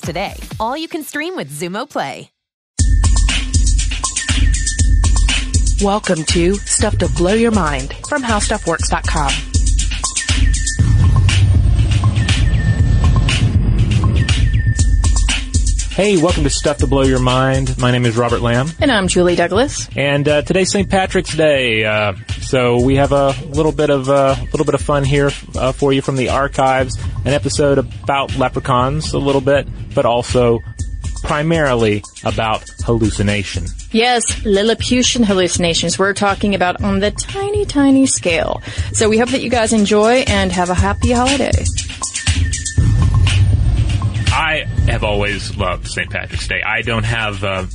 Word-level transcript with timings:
today. 0.00 0.34
All 0.60 0.76
you 0.76 0.88
can 0.88 1.02
stream 1.02 1.36
with 1.36 1.50
Xumo 1.50 1.88
Play. 1.88 2.30
Welcome 5.82 6.24
to 6.26 6.54
Stuff 6.54 6.98
to 6.98 7.08
Blow 7.08 7.34
Your 7.34 7.50
Mind 7.50 7.94
from 8.08 8.22
HowStuffWorks.com. 8.22 9.53
Hey, 15.94 16.16
welcome 16.16 16.42
to 16.42 16.50
Stuff 16.50 16.78
to 16.78 16.88
Blow 16.88 17.02
Your 17.02 17.20
Mind. 17.20 17.78
My 17.78 17.92
name 17.92 18.04
is 18.04 18.16
Robert 18.16 18.40
Lamb. 18.40 18.66
And 18.80 18.90
I'm 18.90 19.06
Julie 19.06 19.36
Douglas. 19.36 19.88
And 19.94 20.26
uh, 20.26 20.42
today's 20.42 20.72
St. 20.72 20.90
Patrick's 20.90 21.36
Day, 21.36 21.84
uh, 21.84 22.14
so 22.40 22.82
we 22.82 22.96
have 22.96 23.12
a 23.12 23.28
little 23.50 23.70
bit 23.70 23.90
of 23.90 24.08
a 24.08 24.12
uh, 24.12 24.36
little 24.50 24.64
bit 24.64 24.74
of 24.74 24.80
fun 24.80 25.04
here 25.04 25.30
uh, 25.54 25.70
for 25.70 25.92
you 25.92 26.02
from 26.02 26.16
the 26.16 26.30
archives. 26.30 26.98
An 27.24 27.28
episode 27.28 27.78
about 27.78 28.36
leprechauns, 28.36 29.12
a 29.12 29.20
little 29.20 29.40
bit, 29.40 29.68
but 29.94 30.04
also 30.04 30.58
primarily 31.22 32.02
about 32.24 32.68
hallucination. 32.84 33.66
Yes, 33.92 34.44
Lilliputian 34.44 35.22
hallucinations 35.22 35.96
we're 35.96 36.12
talking 36.12 36.56
about 36.56 36.82
on 36.82 36.98
the 36.98 37.12
tiny, 37.12 37.64
tiny 37.64 38.06
scale. 38.06 38.62
So 38.92 39.08
we 39.08 39.18
hope 39.18 39.28
that 39.28 39.42
you 39.42 39.48
guys 39.48 39.72
enjoy 39.72 40.24
and 40.26 40.50
have 40.50 40.70
a 40.70 40.74
happy 40.74 41.12
holiday. 41.12 41.52
I 44.34 44.64
have 44.86 45.04
always 45.04 45.56
loved 45.56 45.86
St. 45.86 46.10
Patrick's 46.10 46.48
Day. 46.48 46.60
I 46.60 46.82
don't 46.82 47.04
have. 47.04 47.44
Uh, 47.44 47.66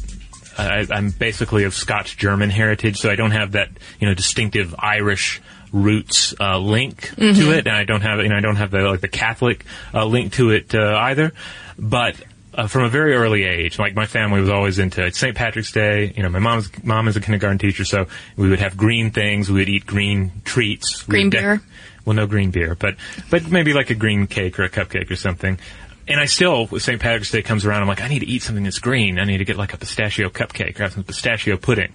I, 0.57 0.85
I'm 0.91 1.11
basically 1.11 1.63
of 1.63 1.73
Scotch 1.73 2.17
German 2.17 2.49
heritage, 2.49 2.97
so 2.97 3.09
I 3.09 3.15
don't 3.15 3.31
have 3.31 3.53
that 3.53 3.69
you 3.99 4.07
know 4.07 4.13
distinctive 4.13 4.75
Irish 4.77 5.41
roots 5.71 6.35
uh, 6.37 6.57
link 6.57 7.15
to 7.15 7.51
it, 7.53 7.65
and 7.65 7.75
I 7.75 7.85
don't 7.85 8.01
have 8.01 8.19
you 8.19 8.27
know 8.27 8.35
I 8.35 8.41
don't 8.41 8.57
have 8.57 8.71
the 8.71 8.79
like 8.81 8.99
the 8.99 9.07
Catholic 9.07 9.65
uh, 9.93 10.03
link 10.05 10.33
to 10.33 10.49
it 10.49 10.75
uh, 10.75 10.97
either. 10.99 11.31
But 11.77 12.21
uh, 12.53 12.67
from 12.67 12.83
a 12.83 12.89
very 12.89 13.15
early 13.15 13.45
age, 13.45 13.79
like 13.79 13.95
my 13.95 14.05
family 14.05 14.41
was 14.41 14.49
always 14.49 14.79
into. 14.79 15.09
St. 15.13 15.37
Patrick's 15.37 15.71
Day. 15.71 16.13
You 16.13 16.23
know, 16.23 16.29
my 16.29 16.39
mom's 16.39 16.69
mom 16.83 17.07
is 17.07 17.15
a 17.15 17.21
kindergarten 17.21 17.57
teacher, 17.57 17.85
so 17.85 18.07
we 18.35 18.49
would 18.49 18.59
have 18.59 18.75
green 18.75 19.11
things. 19.11 19.49
We 19.49 19.59
would 19.61 19.69
eat 19.69 19.85
green 19.85 20.33
treats. 20.43 21.03
Green 21.03 21.29
de- 21.29 21.39
beer? 21.39 21.61
well, 22.09 22.15
no 22.15 22.25
green 22.25 22.49
beer, 22.49 22.75
but 22.75 22.95
but 23.29 23.49
maybe 23.51 23.71
like 23.73 23.91
a 23.91 23.95
green 23.95 24.25
cake 24.25 24.57
or 24.57 24.63
a 24.63 24.69
cupcake 24.69 25.11
or 25.11 25.15
something. 25.15 25.59
And 26.09 26.19
I 26.19 26.25
still, 26.25 26.65
with 26.65 26.81
St. 26.81 26.99
Patrick's 26.99 27.29
Day 27.29 27.43
comes 27.43 27.65
around, 27.65 27.83
I'm 27.83 27.87
like, 27.87 28.01
I 28.01 28.07
need 28.07 28.19
to 28.19 28.25
eat 28.25 28.41
something 28.41 28.63
that's 28.63 28.79
green. 28.79 29.19
I 29.19 29.25
need 29.25 29.37
to 29.37 29.45
get 29.45 29.57
like 29.57 29.73
a 29.73 29.77
pistachio 29.77 30.29
cupcake 30.29 30.79
or 30.79 30.83
have 30.83 30.93
some 30.93 31.03
pistachio 31.03 31.55
pudding. 31.55 31.93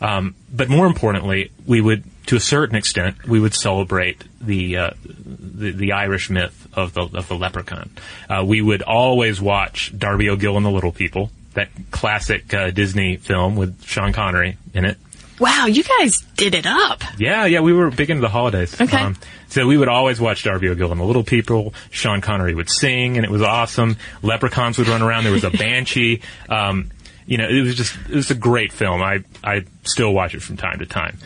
Um, 0.00 0.34
but 0.52 0.68
more 0.68 0.84
importantly, 0.86 1.52
we 1.64 1.80
would, 1.80 2.02
to 2.26 2.34
a 2.34 2.40
certain 2.40 2.74
extent, 2.74 3.24
we 3.24 3.38
would 3.38 3.54
celebrate 3.54 4.24
the 4.40 4.76
uh, 4.78 4.90
the, 5.04 5.70
the 5.70 5.92
Irish 5.92 6.28
myth 6.28 6.66
of 6.74 6.92
the 6.92 7.02
of 7.02 7.28
the 7.28 7.36
leprechaun. 7.36 7.90
Uh, 8.28 8.42
we 8.44 8.60
would 8.60 8.82
always 8.82 9.40
watch 9.40 9.96
Darby 9.96 10.28
O'Gill 10.28 10.56
and 10.56 10.66
the 10.66 10.70
Little 10.70 10.90
People, 10.90 11.30
that 11.54 11.68
classic 11.92 12.52
uh, 12.52 12.72
Disney 12.72 13.16
film 13.16 13.54
with 13.54 13.84
Sean 13.84 14.12
Connery 14.12 14.56
in 14.74 14.84
it. 14.84 14.98
Wow, 15.42 15.66
you 15.66 15.82
guys 15.82 16.20
did 16.36 16.54
it 16.54 16.66
up. 16.66 17.02
Yeah, 17.18 17.44
yeah, 17.46 17.60
we 17.60 17.72
were 17.72 17.90
big 17.90 18.10
into 18.10 18.20
the 18.22 18.28
holidays. 18.28 18.80
Um, 18.80 18.86
Okay. 18.86 19.12
so 19.48 19.66
we 19.66 19.76
would 19.76 19.88
always 19.88 20.20
watch 20.20 20.44
Darby 20.44 20.68
O'Gill 20.68 20.90
and 20.92 21.00
the 21.00 21.04
Little 21.04 21.24
People. 21.24 21.74
Sean 21.90 22.20
Connery 22.20 22.54
would 22.54 22.70
sing, 22.70 23.16
and 23.16 23.24
it 23.26 23.30
was 23.30 23.42
awesome. 23.42 23.96
Leprechauns 24.22 24.78
would 24.78 24.88
run 24.88 25.02
around. 25.02 25.24
There 25.24 25.32
was 25.32 25.44
a 25.44 25.50
banshee. 25.64 26.22
Um, 26.48 26.90
you 27.26 27.38
know, 27.38 27.48
it 27.48 27.60
was 27.62 27.74
just 27.76 27.94
it 28.08 28.14
was 28.14 28.30
a 28.30 28.34
great 28.34 28.72
film. 28.72 29.02
I 29.02 29.24
I 29.44 29.64
still 29.84 30.12
watch 30.12 30.34
it 30.34 30.42
from 30.42 30.56
time 30.56 30.78
to 30.78 30.86
time. 30.86 31.18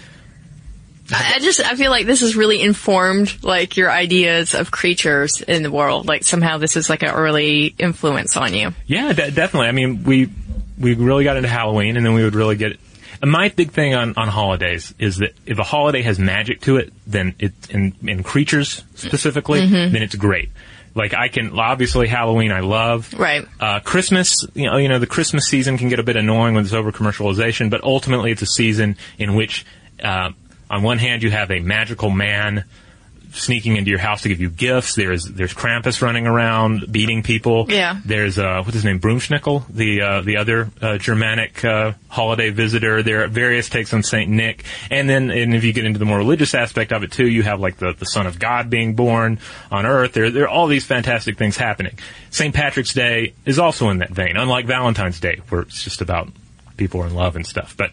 I 1.12 1.38
just, 1.40 1.60
I 1.64 1.76
feel 1.76 1.92
like 1.92 2.04
this 2.06 2.20
has 2.22 2.34
really 2.34 2.60
informed, 2.60 3.44
like, 3.44 3.76
your 3.76 3.88
ideas 3.92 4.54
of 4.54 4.72
creatures 4.72 5.40
in 5.40 5.62
the 5.62 5.70
world. 5.70 6.06
Like, 6.08 6.24
somehow 6.24 6.58
this 6.58 6.76
is 6.76 6.90
like 6.90 7.04
an 7.04 7.10
early 7.10 7.66
influence 7.78 8.36
on 8.36 8.52
you. 8.54 8.72
Yeah, 8.88 9.12
de- 9.12 9.30
definitely. 9.30 9.68
I 9.68 9.72
mean, 9.72 10.02
we 10.02 10.28
we 10.78 10.94
really 10.94 11.22
got 11.22 11.36
into 11.36 11.48
Halloween, 11.48 11.96
and 11.96 12.04
then 12.04 12.12
we 12.14 12.24
would 12.24 12.34
really 12.34 12.56
get. 12.56 12.80
And 13.22 13.30
my 13.30 13.48
big 13.48 13.70
thing 13.70 13.94
on, 13.94 14.14
on 14.16 14.28
holidays 14.28 14.94
is 14.98 15.18
that 15.18 15.32
if 15.46 15.58
a 15.58 15.64
holiday 15.64 16.02
has 16.02 16.18
magic 16.18 16.60
to 16.62 16.76
it, 16.76 16.92
then 17.06 17.34
it 17.38 17.52
in, 17.70 17.94
in 18.06 18.22
creatures 18.22 18.84
specifically, 18.94 19.66
then 19.66 20.02
it's 20.02 20.14
great. 20.14 20.50
Like 20.94 21.12
I 21.12 21.28
can 21.28 21.58
obviously 21.58 22.08
Halloween 22.08 22.50
I 22.52 22.60
love. 22.60 23.12
Right. 23.12 23.46
Uh, 23.60 23.80
Christmas, 23.80 24.34
you 24.54 24.64
know, 24.64 24.78
you 24.78 24.88
know 24.88 24.98
the 24.98 25.06
Christmas 25.06 25.46
season 25.46 25.76
can 25.76 25.90
get 25.90 25.98
a 25.98 26.02
bit 26.02 26.16
annoying 26.16 26.54
with 26.54 26.64
its 26.64 26.74
over 26.74 26.90
commercialization, 26.90 27.68
but 27.68 27.84
ultimately 27.84 28.32
it's 28.32 28.42
a 28.42 28.46
season 28.46 28.96
in 29.18 29.34
which, 29.34 29.66
uh, 30.02 30.30
on 30.70 30.82
one 30.82 30.98
hand, 30.98 31.22
you 31.22 31.30
have 31.30 31.50
a 31.50 31.60
magical 31.60 32.10
man 32.10 32.64
sneaking 33.32 33.76
into 33.76 33.90
your 33.90 33.98
house 33.98 34.22
to 34.22 34.28
give 34.28 34.40
you 34.40 34.50
gifts. 34.50 34.94
There's 34.94 35.24
there's 35.24 35.54
Krampus 35.54 36.02
running 36.02 36.26
around 36.26 36.90
beating 36.90 37.22
people. 37.22 37.66
Yeah. 37.68 38.00
There's 38.04 38.38
uh, 38.38 38.62
what's 38.62 38.74
his 38.74 38.84
name, 38.84 39.00
Broomschnickel, 39.00 39.66
the 39.68 40.02
uh, 40.02 40.20
the 40.22 40.38
other 40.38 40.70
uh, 40.80 40.98
Germanic 40.98 41.64
uh, 41.64 41.92
holiday 42.08 42.50
visitor. 42.50 43.02
There 43.02 43.24
are 43.24 43.28
various 43.28 43.68
takes 43.68 43.92
on 43.92 44.02
Saint 44.02 44.30
Nick, 44.30 44.64
and 44.90 45.08
then 45.08 45.30
and 45.30 45.54
if 45.54 45.64
you 45.64 45.72
get 45.72 45.84
into 45.84 45.98
the 45.98 46.04
more 46.04 46.18
religious 46.18 46.54
aspect 46.54 46.92
of 46.92 47.02
it 47.02 47.12
too, 47.12 47.26
you 47.26 47.42
have 47.42 47.60
like 47.60 47.76
the 47.76 47.92
the 47.92 48.06
Son 48.06 48.26
of 48.26 48.38
God 48.38 48.70
being 48.70 48.94
born 48.94 49.38
on 49.70 49.86
Earth. 49.86 50.12
There 50.12 50.30
there 50.30 50.44
are 50.44 50.48
all 50.48 50.66
these 50.66 50.84
fantastic 50.84 51.38
things 51.38 51.56
happening. 51.56 51.98
St. 52.30 52.54
Patrick's 52.54 52.92
Day 52.92 53.34
is 53.44 53.58
also 53.58 53.88
in 53.90 53.98
that 53.98 54.10
vein, 54.10 54.36
unlike 54.36 54.66
Valentine's 54.66 55.20
Day, 55.20 55.40
where 55.48 55.62
it's 55.62 55.82
just 55.82 56.00
about 56.00 56.28
people 56.76 57.02
are 57.02 57.06
in 57.06 57.14
love 57.14 57.36
and 57.36 57.46
stuff. 57.46 57.76
But 57.76 57.90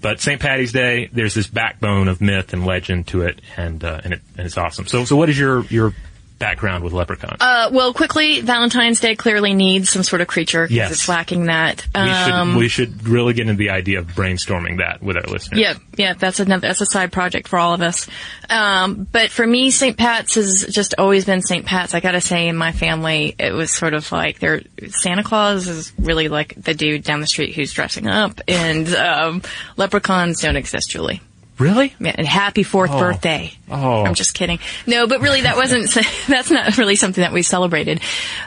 but 0.00 0.20
St. 0.20 0.40
Patty's 0.40 0.72
Day, 0.72 1.08
there's 1.12 1.34
this 1.34 1.46
backbone 1.46 2.08
of 2.08 2.20
myth 2.20 2.52
and 2.52 2.64
legend 2.64 3.08
to 3.08 3.22
it, 3.22 3.40
and 3.56 3.84
uh, 3.84 4.00
and, 4.04 4.14
it, 4.14 4.20
and 4.36 4.46
it's 4.46 4.58
awesome. 4.58 4.86
So 4.86 5.04
so 5.04 5.16
what 5.16 5.28
is 5.28 5.38
your 5.38 5.62
your 5.66 5.94
background 6.40 6.82
with 6.82 6.92
leprechauns? 6.92 7.36
Uh, 7.40 7.70
well, 7.72 7.94
quickly, 7.94 8.40
Valentine's 8.40 8.98
Day 8.98 9.14
clearly 9.14 9.54
needs 9.54 9.90
some 9.90 10.02
sort 10.02 10.20
of 10.20 10.26
creature 10.26 10.64
because 10.64 10.74
Yes. 10.76 10.90
it's 10.90 11.08
lacking 11.08 11.44
that. 11.44 11.86
we 11.94 12.00
Um, 12.00 12.50
should 12.50 12.58
we 12.58 12.68
should 12.68 13.06
really 13.08 13.32
get 13.34 13.42
into 13.48 13.58
the 13.58 13.70
idea 13.70 14.00
of 14.00 14.08
brainstorming 14.08 14.78
that 14.78 15.00
with 15.00 15.16
our 15.16 15.22
listeners. 15.22 15.60
Yeah, 15.60 15.74
yeah, 15.96 16.14
that's 16.14 16.40
another 16.40 16.66
that's 16.66 16.80
a 16.80 16.86
side 16.86 17.12
project 17.12 17.46
for 17.46 17.58
all 17.60 17.74
of 17.74 17.82
us. 17.82 18.08
Um, 18.48 19.06
but 19.12 19.30
for 19.30 19.46
me, 19.46 19.70
St. 19.70 19.96
Pat's 19.96 20.34
has 20.34 20.66
just 20.68 20.94
always 20.98 21.24
been 21.24 21.42
St. 21.42 21.64
Pat's. 21.64 21.94
I 21.94 22.00
gotta 22.00 22.20
say, 22.20 22.48
in 22.48 22.56
my 22.56 22.72
family, 22.72 23.36
it 23.38 23.52
was 23.52 23.70
sort 23.70 23.94
of 23.94 24.10
like 24.10 24.40
there. 24.40 24.62
Santa 24.88 25.22
Claus 25.22 25.68
is 25.68 25.92
really 25.98 26.28
like 26.28 26.54
the 26.56 26.74
dude 26.74 27.04
down 27.04 27.20
the 27.20 27.26
street 27.28 27.54
who's 27.54 27.72
dressing 27.72 28.08
up, 28.08 28.40
and 28.48 28.92
um, 28.96 29.42
leprechauns 29.76 30.40
don't 30.40 30.56
exist, 30.56 30.90
Julie. 30.90 31.20
Really? 31.60 31.94
Yeah, 32.00 32.14
and 32.16 32.26
happy 32.26 32.62
fourth 32.62 32.90
Oh. 32.92 32.98
birthday. 32.98 33.52
Oh. 33.70 34.04
I'm 34.04 34.14
just 34.14 34.34
kidding. 34.34 34.58
No, 34.86 35.06
but 35.06 35.20
really 35.20 35.42
that 35.42 35.56
wasn't, 35.56 35.90
that's 36.28 36.50
not 36.50 36.76
really 36.78 36.96
something 36.96 37.20
that 37.22 37.32
we 37.32 37.42
celebrated 37.42 38.00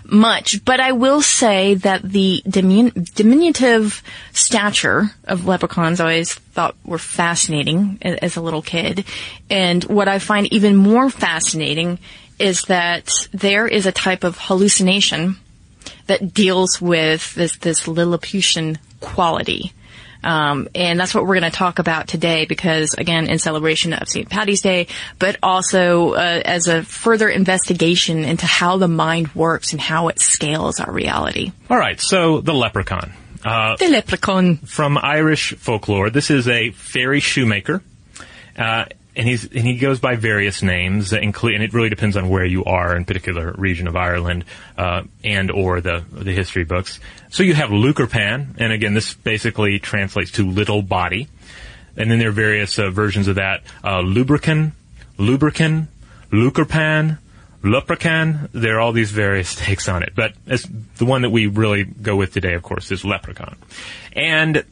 much. 0.03 0.65
But 0.65 0.79
I 0.79 0.91
will 0.93 1.21
say 1.21 1.75
that 1.75 2.01
the 2.01 2.41
dimin- 2.47 3.13
diminutive 3.13 4.01
stature 4.33 5.11
of 5.25 5.45
leprechauns 5.45 5.99
I 5.99 6.03
always 6.03 6.33
thought 6.33 6.75
were 6.83 6.97
fascinating 6.97 7.99
a- 8.01 8.21
as 8.23 8.35
a 8.35 8.41
little 8.41 8.61
kid. 8.63 9.05
And 9.49 9.83
what 9.85 10.07
I 10.07 10.19
find 10.19 10.51
even 10.51 10.75
more 10.75 11.09
fascinating 11.09 11.99
is 12.39 12.63
that 12.63 13.09
there 13.31 13.67
is 13.67 13.85
a 13.85 13.91
type 13.91 14.23
of 14.23 14.37
hallucination 14.39 15.37
that 16.07 16.33
deals 16.33 16.81
with 16.81 17.33
this, 17.35 17.55
this 17.57 17.87
Lilliputian 17.87 18.77
quality. 18.99 19.71
Um, 20.23 20.67
and 20.73 20.99
that's 20.99 21.13
what 21.13 21.23
we're 21.25 21.39
going 21.39 21.51
to 21.51 21.57
talk 21.57 21.79
about 21.79 22.07
today 22.07 22.45
because, 22.45 22.93
again, 22.97 23.27
in 23.27 23.39
celebration 23.39 23.93
of 23.93 24.07
St. 24.07 24.29
Patty's 24.29 24.61
Day, 24.61 24.87
but 25.19 25.37
also 25.43 26.13
uh, 26.13 26.41
as 26.45 26.67
a 26.67 26.83
further 26.83 27.29
investigation 27.29 28.23
into 28.23 28.45
how 28.45 28.77
the 28.77 28.87
mind 28.87 29.33
works 29.35 29.71
and 29.73 29.81
how 29.81 30.07
it 30.07 30.19
scales 30.19 30.79
our 30.79 30.91
reality. 30.91 31.51
All 31.69 31.77
right. 31.77 31.99
So 31.99 32.41
the 32.41 32.53
leprechaun. 32.53 33.11
Uh, 33.43 33.75
The 33.77 33.89
leprechaun. 33.89 34.57
from 34.57 34.97
Irish 34.97 35.53
folklore. 35.55 36.09
This 36.09 36.29
is 36.31 36.47
a 36.47 36.71
fairy 36.71 37.19
shoemaker, 37.19 37.83
uh, 38.57 38.85
and 39.15 39.27
he's 39.27 39.43
and 39.45 39.65
he 39.65 39.77
goes 39.77 39.99
by 39.99 40.15
various 40.15 40.61
names, 40.61 41.13
and 41.13 41.35
it 41.35 41.73
really 41.73 41.89
depends 41.89 42.17
on 42.17 42.29
where 42.29 42.45
you 42.45 42.63
are 42.65 42.95
in 42.95 43.05
particular 43.05 43.53
region 43.57 43.87
of 43.87 43.95
Ireland 43.95 44.45
uh, 44.77 45.03
and 45.23 45.51
or 45.51 45.81
the 45.81 46.03
the 46.11 46.31
history 46.31 46.63
books. 46.63 46.99
So 47.29 47.43
you 47.43 47.53
have 47.53 47.69
Lukerpan, 47.69 48.55
and 48.57 48.73
again, 48.73 48.93
this 48.93 49.13
basically 49.13 49.79
translates 49.79 50.31
to 50.31 50.49
little 50.49 50.81
body, 50.81 51.27
and 51.95 52.09
then 52.09 52.19
there 52.19 52.29
are 52.29 52.33
various 52.33 52.79
uh, 52.79 52.89
versions 52.89 53.27
of 53.27 53.35
that: 53.35 53.61
uh, 53.83 54.01
lubricant, 54.01 54.73
lubricant, 55.17 55.89
Lukerpan. 56.31 57.19
Leprechaun, 57.65 58.49
there 58.51 58.75
are 58.75 58.81
all 58.81 58.91
these 58.91 59.11
various 59.11 59.55
takes 59.55 59.87
on 59.87 60.03
it, 60.03 60.11
but 60.15 60.33
the 60.45 61.05
one 61.05 61.21
that 61.21 61.29
we 61.29 61.47
really 61.47 61.85
go 61.85 62.13
with 62.13 62.33
today, 62.33 62.55
of 62.55 62.61
course, 62.61 62.91
is 62.91 63.05
leprechaun. 63.05 63.55
And 64.11 64.65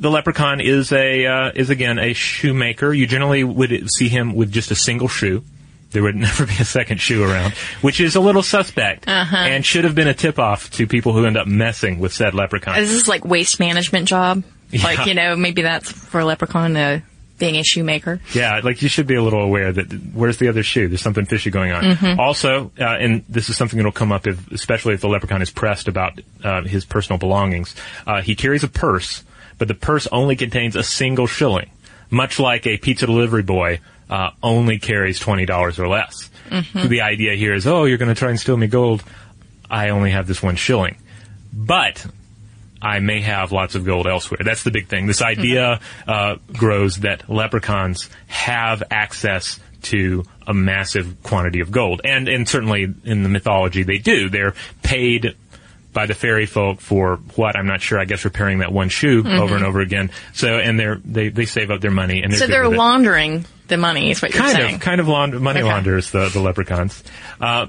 the 0.00 0.10
leprechaun 0.10 0.60
is 0.60 0.92
a 0.92 1.26
uh, 1.26 1.52
is 1.54 1.70
again 1.70 1.98
a 1.98 2.12
shoemaker. 2.12 2.92
You 2.92 3.06
generally 3.06 3.44
would 3.44 3.90
see 3.90 4.08
him 4.08 4.34
with 4.34 4.50
just 4.50 4.70
a 4.70 4.74
single 4.74 5.08
shoe. 5.08 5.44
There 5.92 6.02
would 6.02 6.16
never 6.16 6.46
be 6.46 6.54
a 6.58 6.64
second 6.64 6.98
shoe 6.98 7.22
around, 7.22 7.52
which 7.82 8.00
is 8.00 8.16
a 8.16 8.20
little 8.20 8.42
suspect 8.42 9.08
and 9.08 9.64
should 9.64 9.84
have 9.84 9.94
been 9.94 10.08
a 10.08 10.14
tip 10.14 10.38
off 10.38 10.70
to 10.72 10.86
people 10.86 11.12
who 11.12 11.26
end 11.26 11.36
up 11.36 11.46
messing 11.46 11.98
with 11.98 12.12
said 12.12 12.34
leprechaun. 12.34 12.78
Is 12.78 12.90
this 12.90 13.08
like 13.08 13.24
waste 13.24 13.60
management 13.60 14.08
job? 14.08 14.42
Yeah. 14.70 14.84
Like, 14.84 15.06
you 15.06 15.14
know, 15.14 15.34
maybe 15.36 15.62
that's 15.62 15.90
for 15.90 16.20
a 16.20 16.24
leprechaun 16.24 16.76
uh, 16.76 17.00
being 17.38 17.56
a 17.56 17.64
shoemaker. 17.64 18.20
Yeah, 18.32 18.60
like 18.62 18.82
you 18.82 18.88
should 18.88 19.08
be 19.08 19.16
a 19.16 19.22
little 19.22 19.42
aware 19.42 19.72
that 19.72 19.92
where's 20.14 20.36
the 20.36 20.46
other 20.46 20.62
shoe? 20.62 20.86
There's 20.86 21.00
something 21.00 21.26
fishy 21.26 21.50
going 21.50 21.72
on. 21.72 21.84
Also, 22.20 22.70
uh, 22.78 22.84
and 22.84 23.24
this 23.28 23.48
is 23.48 23.56
something 23.56 23.78
that'll 23.78 23.90
come 23.90 24.12
up 24.12 24.28
if, 24.28 24.52
especially 24.52 24.94
if 24.94 25.00
the 25.00 25.08
leprechaun 25.08 25.42
is 25.42 25.50
pressed 25.50 25.88
about 25.88 26.20
uh, 26.44 26.62
his 26.62 26.84
personal 26.84 27.18
belongings. 27.18 27.74
Uh, 28.06 28.22
he 28.22 28.36
carries 28.36 28.62
a 28.62 28.68
purse, 28.68 29.24
but 29.60 29.68
the 29.68 29.74
purse 29.74 30.08
only 30.10 30.34
contains 30.34 30.74
a 30.74 30.82
single 30.82 31.26
shilling, 31.28 31.70
much 32.08 32.40
like 32.40 32.66
a 32.66 32.78
pizza 32.78 33.04
delivery 33.06 33.42
boy 33.42 33.78
uh, 34.08 34.30
only 34.42 34.78
carries 34.80 35.20
twenty 35.20 35.44
dollars 35.46 35.78
or 35.78 35.86
less. 35.86 36.28
So 36.50 36.88
The 36.88 37.02
idea 37.02 37.36
here 37.36 37.54
is, 37.54 37.66
oh, 37.66 37.84
you're 37.84 37.98
going 37.98 38.12
to 38.12 38.18
try 38.18 38.30
and 38.30 38.40
steal 38.40 38.56
me 38.56 38.66
gold. 38.66 39.04
I 39.70 39.90
only 39.90 40.10
have 40.10 40.26
this 40.26 40.42
one 40.42 40.56
shilling, 40.56 40.96
but 41.52 42.04
I 42.82 42.98
may 43.00 43.20
have 43.20 43.52
lots 43.52 43.74
of 43.74 43.84
gold 43.84 44.06
elsewhere. 44.08 44.40
That's 44.42 44.64
the 44.64 44.70
big 44.72 44.88
thing. 44.88 45.06
This 45.06 45.22
idea 45.22 45.78
uh, 46.08 46.36
grows 46.54 46.96
that 47.00 47.28
leprechauns 47.30 48.08
have 48.26 48.82
access 48.90 49.60
to 49.82 50.24
a 50.46 50.54
massive 50.54 51.22
quantity 51.22 51.60
of 51.60 51.70
gold, 51.70 52.00
and 52.04 52.28
and 52.28 52.48
certainly 52.48 52.92
in 53.04 53.22
the 53.22 53.28
mythology 53.28 53.82
they 53.82 53.98
do. 53.98 54.28
They're 54.28 54.54
paid 54.82 55.36
by 55.92 56.06
the 56.06 56.14
fairy 56.14 56.46
folk 56.46 56.80
for 56.80 57.16
what 57.34 57.56
I'm 57.56 57.66
not 57.66 57.80
sure. 57.82 57.98
I 57.98 58.04
guess 58.04 58.24
repairing 58.24 58.58
that 58.58 58.72
one 58.72 58.88
shoe 58.88 59.24
over 59.26 59.56
and 59.56 59.64
over 59.64 59.80
again. 59.80 60.10
So 60.32 60.58
and 60.58 60.78
they're 60.78 61.00
they 61.04 61.28
they 61.30 61.46
save 61.46 61.70
up 61.70 61.80
their 61.80 61.90
money 61.90 62.22
and 62.22 62.32
they're 62.32 62.38
So 62.40 62.46
they're 62.46 62.64
with 62.64 62.74
it. 62.74 62.78
laundering 62.78 63.44
the 63.68 63.76
money, 63.76 64.10
is 64.10 64.20
what 64.22 64.32
you're 64.34 64.42
kind 64.42 64.56
saying. 64.56 64.74
of 64.76 64.80
kind 64.80 65.00
of 65.00 65.08
laund- 65.08 65.38
money 65.40 65.60
Okay. 65.60 65.68
launderers 65.68 66.10
the 66.10 66.28
the 66.28 66.40
leprechauns. 66.40 67.02
Uh, 67.40 67.66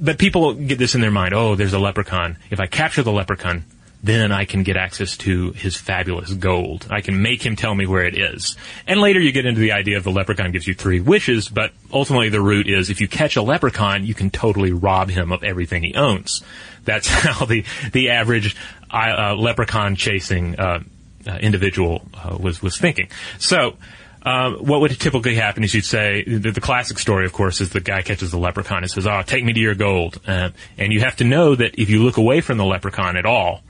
but 0.00 0.18
people 0.18 0.54
get 0.54 0.78
this 0.78 0.94
in 0.94 1.00
their 1.00 1.10
mind. 1.10 1.32
Oh, 1.34 1.54
there's 1.54 1.72
a 1.72 1.78
leprechaun. 1.78 2.36
If 2.50 2.60
I 2.60 2.66
capture 2.66 3.02
the 3.02 3.12
leprechaun, 3.12 3.64
then 4.04 4.32
I 4.32 4.44
can 4.44 4.64
get 4.64 4.76
access 4.76 5.16
to 5.18 5.52
his 5.52 5.76
fabulous 5.76 6.30
gold. 6.34 6.86
I 6.90 7.00
can 7.00 7.22
make 7.22 7.44
him 7.44 7.56
tell 7.56 7.74
me 7.74 7.86
where 7.86 8.04
it 8.04 8.18
is. 8.18 8.54
And 8.86 9.00
later 9.00 9.18
you 9.18 9.32
get 9.32 9.46
into 9.46 9.62
the 9.62 9.72
idea 9.72 9.96
of 9.96 10.04
the 10.04 10.10
leprechaun 10.10 10.52
gives 10.52 10.66
you 10.66 10.74
three 10.74 11.00
wishes, 11.00 11.48
but 11.48 11.72
ultimately 11.90 12.28
the 12.28 12.42
root 12.42 12.68
is 12.68 12.90
if 12.90 13.00
you 13.00 13.08
catch 13.08 13.36
a 13.36 13.42
leprechaun, 13.42 14.04
you 14.04 14.12
can 14.12 14.28
totally 14.28 14.72
rob 14.72 15.08
him 15.08 15.32
of 15.32 15.42
everything 15.42 15.82
he 15.82 15.94
owns. 15.94 16.42
That's 16.84 17.08
how 17.08 17.46
the, 17.46 17.64
the 17.92 18.10
average 18.10 18.54
uh, 18.90 19.34
leprechaun 19.36 19.96
chasing 19.96 20.60
uh, 20.60 20.80
uh, 21.26 21.38
individual 21.40 22.02
uh, 22.12 22.36
was, 22.38 22.60
was 22.60 22.76
thinking. 22.76 23.08
So, 23.38 23.78
um, 24.26 24.56
what 24.56 24.82
would 24.82 24.98
typically 25.00 25.34
happen 25.34 25.64
is 25.64 25.74
you'd 25.74 25.84
say 25.84 26.24
the, 26.24 26.50
the 26.50 26.60
classic 26.60 26.98
story, 26.98 27.24
of 27.24 27.32
course, 27.32 27.62
is 27.62 27.70
the 27.70 27.80
guy 27.80 28.02
catches 28.02 28.30
the 28.30 28.38
leprechaun 28.38 28.82
and 28.82 28.90
says, 28.90 29.06
"Oh, 29.06 29.20
take 29.20 29.44
me 29.44 29.52
to 29.52 29.60
your 29.60 29.74
gold," 29.74 30.18
uh, 30.26 30.48
and 30.78 30.94
you 30.94 31.00
have 31.00 31.16
to 31.16 31.24
know 31.24 31.54
that 31.54 31.78
if 31.78 31.90
you 31.90 32.02
look 32.02 32.16
away 32.16 32.40
from 32.40 32.56
the 32.56 32.64
leprechaun 32.64 33.18
at 33.18 33.26
all, 33.26 33.62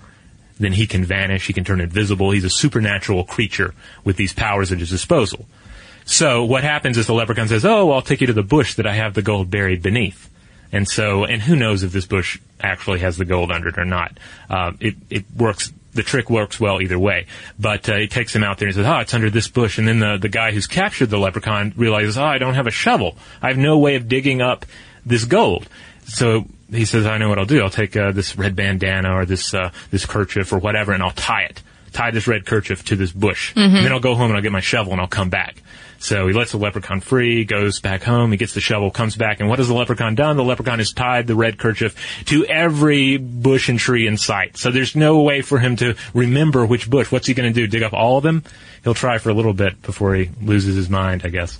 then 0.58 0.73
he 0.73 0.87
can 0.87 1.04
vanish, 1.04 1.46
he 1.46 1.52
can 1.52 1.64
turn 1.64 1.80
invisible. 1.80 2.30
He's 2.30 2.44
a 2.44 2.50
supernatural 2.50 3.25
creature 3.25 3.75
with 4.04 4.16
these 4.16 4.32
powers 4.32 4.73
at 4.73 4.78
his 4.78 4.90
disposal. 4.90 5.46
So 6.04 6.44
what 6.44 6.64
happens 6.64 6.99
is 6.99 7.06
the 7.06 7.14
leprechaun 7.14 7.49
says, 7.49 7.64
"Oh, 7.64 7.90
I'll 7.90 8.02
take 8.02 8.20
you 8.20 8.26
to 8.28 8.32
the 8.32 8.42
bush 8.42 8.75
that 8.75 8.87
I 8.87 8.94
have 8.94 9.14
the 9.14 9.23
gold 9.23 9.50
buried 9.50 9.82
beneath." 9.82 10.30
And 10.70 10.88
so, 10.88 11.25
and 11.25 11.40
who 11.40 11.56
knows 11.56 11.82
if 11.82 11.92
this 11.92 12.06
bush 12.06 12.38
actually 12.61 12.99
has 13.00 13.16
the 13.16 13.25
gold 13.25 13.50
under 13.50 13.68
it 13.68 13.78
or 13.78 13.84
not? 13.84 14.18
Uh, 14.50 14.73
it 14.80 14.96
it 15.08 15.25
works. 15.37 15.73
The 15.92 16.02
trick 16.02 16.28
works 16.28 16.58
well 16.58 16.82
either 16.82 16.99
way. 16.99 17.26
But 17.58 17.88
uh, 17.88 17.96
he 17.96 18.08
takes 18.08 18.34
him 18.34 18.42
out 18.42 18.58
there 18.58 18.66
and 18.66 18.76
he 18.76 18.82
says, 18.82 18.90
"Oh, 18.90 18.99
it's 18.99 19.14
under 19.14 19.30
this 19.30 19.49
bush." 19.49 19.78
And 19.78 19.88
then 19.88 20.00
the 20.00 20.18
the 20.18 20.28
guy 20.28 20.52
who's 20.52 20.66
captured 20.66 21.11
the 21.11 21.18
leprechaun 21.18 21.73
realizes, 21.76 22.18
"Oh, 22.18 22.25
I 22.25 22.38
don't 22.38 22.54
have 22.54 22.66
a 22.66 22.73
shovel. 22.73 23.16
I 23.40 23.49
have 23.49 23.58
no 23.58 23.78
way 23.78 23.94
of 23.94 24.08
digging 24.08 24.42
up 24.42 24.66
this 25.06 25.25
gold." 25.25 25.68
So 26.06 26.46
he 26.71 26.85
says, 26.85 27.06
"I 27.06 27.18
know 27.18 27.28
what 27.28 27.38
I'll 27.38 27.44
do. 27.44 27.62
I'll 27.62 27.71
take 27.71 27.97
uh, 27.97 28.12
this 28.12 28.37
red 28.37 28.56
bandana 28.56 29.14
or 29.14 29.25
this 29.25 29.54
uh, 29.54 29.71
this 29.90 30.06
kerchief 30.06 30.52
or 30.52 30.59
whatever, 30.59 30.92
and 30.92 31.02
I'll 31.02 31.11
tie 31.11 31.42
it." 31.42 31.62
Tie 31.92 32.11
this 32.11 32.26
red 32.26 32.44
kerchief 32.44 32.85
to 32.87 32.97
this 32.97 33.12
bush. 33.12 33.52
And 33.76 33.85
then 33.85 33.92
I'll 33.92 34.00
go 34.00 34.16
home 34.16 34.26
and 34.26 34.37
I'll 34.37 34.42
get 34.42 34.50
my 34.50 34.59
shovel 34.59 34.90
and 34.90 35.00
I'll 35.00 35.06
come 35.06 35.30
back. 35.30 35.62
So 36.00 36.26
he 36.26 36.35
lets 36.35 36.50
the 36.50 36.59
leprechaun 36.59 37.00
free, 37.00 37.44
goes 37.44 37.78
back 37.80 38.02
home, 38.02 38.33
he 38.33 38.37
gets 38.37 38.52
the 38.52 38.61
shovel, 38.61 38.90
comes 38.90 39.14
back, 39.16 39.38
and 39.38 39.49
what 39.49 39.59
has 39.59 39.68
the 39.68 39.75
leprechaun 39.75 40.16
done? 40.16 40.37
The 40.37 40.44
leprechaun 40.44 40.78
has 40.80 40.92
tied 40.92 41.28
the 41.28 41.37
red 41.37 41.56
kerchief 41.56 42.25
to 42.26 42.44
every 42.47 43.16
bush 43.16 43.68
and 43.68 43.78
tree 43.78 44.06
in 44.06 44.16
sight. 44.18 44.56
So 44.56 44.71
there's 44.71 44.97
no 44.97 45.23
way 45.23 45.40
for 45.40 45.59
him 45.61 45.76
to 45.76 45.94
remember 46.12 46.66
which 46.66 46.90
bush. 46.90 47.12
What's 47.12 47.28
he 47.28 47.35
going 47.35 47.50
to 47.50 47.59
do? 47.59 47.66
Dig 47.68 47.83
up 47.83 47.92
all 47.92 48.18
of 48.18 48.25
them? 48.25 48.42
He'll 48.83 48.94
try 48.94 49.18
for 49.18 49.30
a 49.30 49.35
little 49.35 49.54
bit 49.54 49.80
before 49.83 50.14
he 50.14 50.30
loses 50.42 50.75
his 50.75 50.90
mind, 50.90 51.23
I 51.25 51.28
guess. 51.28 51.59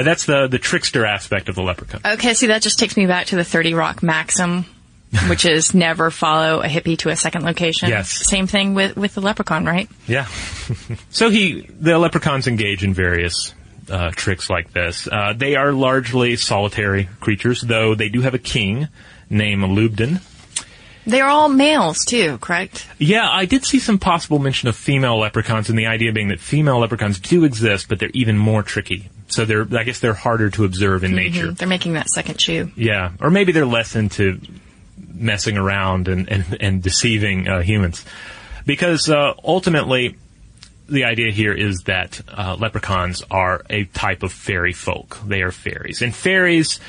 But 0.00 0.06
that's 0.06 0.24
the, 0.24 0.46
the 0.46 0.58
trickster 0.58 1.04
aspect 1.04 1.50
of 1.50 1.56
the 1.56 1.62
leprechaun. 1.62 2.00
Okay, 2.02 2.32
see, 2.32 2.46
that 2.46 2.62
just 2.62 2.78
takes 2.78 2.96
me 2.96 3.04
back 3.04 3.26
to 3.26 3.36
the 3.36 3.44
30 3.44 3.74
Rock 3.74 4.02
maxim, 4.02 4.64
which 5.28 5.44
is 5.44 5.74
never 5.74 6.10
follow 6.10 6.62
a 6.62 6.68
hippie 6.68 6.96
to 7.00 7.10
a 7.10 7.16
second 7.16 7.44
location. 7.44 7.90
Yes. 7.90 8.08
Same 8.26 8.46
thing 8.46 8.72
with, 8.72 8.96
with 8.96 9.14
the 9.14 9.20
leprechaun, 9.20 9.66
right? 9.66 9.90
Yeah. 10.06 10.24
so 11.10 11.28
he, 11.28 11.68
the 11.78 11.98
leprechauns 11.98 12.46
engage 12.46 12.82
in 12.82 12.94
various 12.94 13.52
uh, 13.90 14.10
tricks 14.12 14.48
like 14.48 14.72
this. 14.72 15.06
Uh, 15.06 15.34
they 15.36 15.54
are 15.54 15.70
largely 15.70 16.36
solitary 16.36 17.10
creatures, 17.20 17.60
though 17.60 17.94
they 17.94 18.08
do 18.08 18.22
have 18.22 18.32
a 18.32 18.38
king 18.38 18.88
named 19.28 19.64
Lubden. 19.64 20.22
They're 21.06 21.28
all 21.28 21.50
males 21.50 22.06
too, 22.06 22.38
correct? 22.38 22.86
Yeah, 22.98 23.28
I 23.30 23.44
did 23.44 23.66
see 23.66 23.80
some 23.80 23.98
possible 23.98 24.38
mention 24.38 24.70
of 24.70 24.76
female 24.76 25.18
leprechauns, 25.18 25.68
and 25.68 25.78
the 25.78 25.88
idea 25.88 26.10
being 26.10 26.28
that 26.28 26.40
female 26.40 26.78
leprechauns 26.78 27.20
do 27.20 27.44
exist, 27.44 27.90
but 27.90 27.98
they're 27.98 28.08
even 28.14 28.38
more 28.38 28.62
tricky. 28.62 29.10
So 29.30 29.44
they're, 29.44 29.66
I 29.76 29.84
guess, 29.84 30.00
they're 30.00 30.12
harder 30.12 30.50
to 30.50 30.64
observe 30.64 31.04
in 31.04 31.14
nature. 31.14 31.48
Mhm. 31.48 31.56
They're 31.58 31.68
making 31.68 31.92
that 31.94 32.08
second 32.10 32.40
shoe. 32.40 32.70
Yeah, 32.76 33.12
or 33.20 33.30
maybe 33.30 33.52
they're 33.52 33.64
less 33.64 33.96
into 33.96 34.40
messing 35.14 35.56
around 35.56 36.08
and 36.08 36.28
and, 36.30 36.56
and 36.60 36.82
deceiving 36.82 37.48
uh, 37.48 37.62
humans, 37.62 38.04
because 38.66 39.08
uh, 39.08 39.34
ultimately, 39.44 40.16
the 40.88 41.04
idea 41.04 41.30
here 41.30 41.52
is 41.52 41.82
that 41.86 42.20
uh, 42.28 42.56
leprechauns 42.58 43.22
are 43.30 43.62
a 43.70 43.84
type 43.84 44.22
of 44.22 44.32
fairy 44.32 44.72
folk. 44.72 45.18
They 45.26 45.42
are 45.42 45.52
fairies, 45.52 46.02
and 46.02 46.14
fairies. 46.14 46.80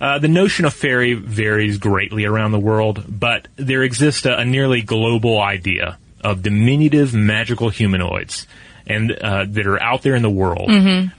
Uh, 0.00 0.18
the 0.20 0.28
notion 0.28 0.64
of 0.64 0.72
fairy 0.72 1.14
varies 1.14 1.78
greatly 1.78 2.24
around 2.24 2.52
the 2.52 2.58
world, 2.60 3.04
but 3.08 3.48
there 3.56 3.82
exists 3.82 4.24
a, 4.26 4.34
a 4.34 4.44
nearly 4.44 4.80
global 4.80 5.40
idea 5.40 5.98
of 6.22 6.40
diminutive 6.42 7.14
magical 7.14 7.68
humanoids 7.68 8.46
and 8.88 9.12
uh, 9.12 9.44
that 9.48 9.66
are 9.66 9.82
out 9.82 10.02
there 10.02 10.14
in 10.14 10.22
the 10.22 10.30
world, 10.30 10.70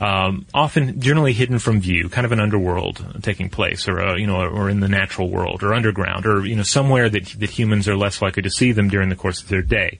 um, 0.01 0.45
often 0.53 0.99
generally 0.99 1.33
hidden 1.33 1.59
from 1.59 1.79
view, 1.81 2.09
kind 2.09 2.25
of 2.25 2.31
an 2.31 2.39
underworld 2.39 3.03
taking 3.21 3.49
place, 3.49 3.87
or 3.87 3.99
uh, 3.99 4.15
you 4.17 4.27
know, 4.27 4.41
or 4.41 4.69
in 4.69 4.79
the 4.79 4.87
natural 4.87 5.29
world, 5.29 5.63
or 5.63 5.73
underground, 5.73 6.25
or 6.25 6.45
you 6.45 6.55
know, 6.55 6.63
somewhere 6.63 7.09
that 7.09 7.25
that 7.39 7.49
humans 7.49 7.87
are 7.87 7.95
less 7.95 8.21
likely 8.21 8.43
to 8.43 8.49
see 8.49 8.71
them 8.71 8.89
during 8.89 9.09
the 9.09 9.15
course 9.15 9.41
of 9.41 9.49
their 9.49 9.61
day. 9.61 9.99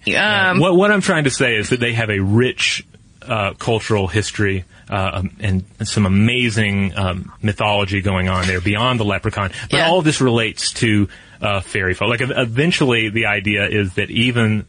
Um, 0.51 0.59
what 0.59 0.75
what 0.75 0.91
I'm 0.91 1.01
trying 1.01 1.25
to 1.25 1.29
say 1.31 1.55
is 1.55 1.69
that 1.69 1.79
they 1.79 1.93
have 1.93 2.09
a 2.09 2.19
rich 2.19 2.85
uh, 3.21 3.53
cultural 3.53 4.07
history. 4.07 4.65
Uh, 4.91 5.11
um, 5.21 5.29
and 5.39 5.63
some 5.83 6.07
amazing 6.07 6.97
um, 6.97 7.31
mythology 7.43 8.01
going 8.01 8.27
on 8.27 8.47
there 8.47 8.59
beyond 8.59 8.99
the 8.99 9.03
leprechaun, 9.05 9.51
but 9.69 9.77
Yeah. 9.77 9.87
all 9.87 9.99
of 9.99 10.03
this 10.03 10.19
relates 10.19 10.73
to 10.81 11.07
uh, 11.43 11.59
fairy 11.61 11.93
folk. 11.93 12.09
Like 12.09 12.21
eventually, 12.23 13.09
the 13.09 13.27
idea 13.27 13.67
is 13.67 13.93
that 13.93 14.09
even 14.09 14.65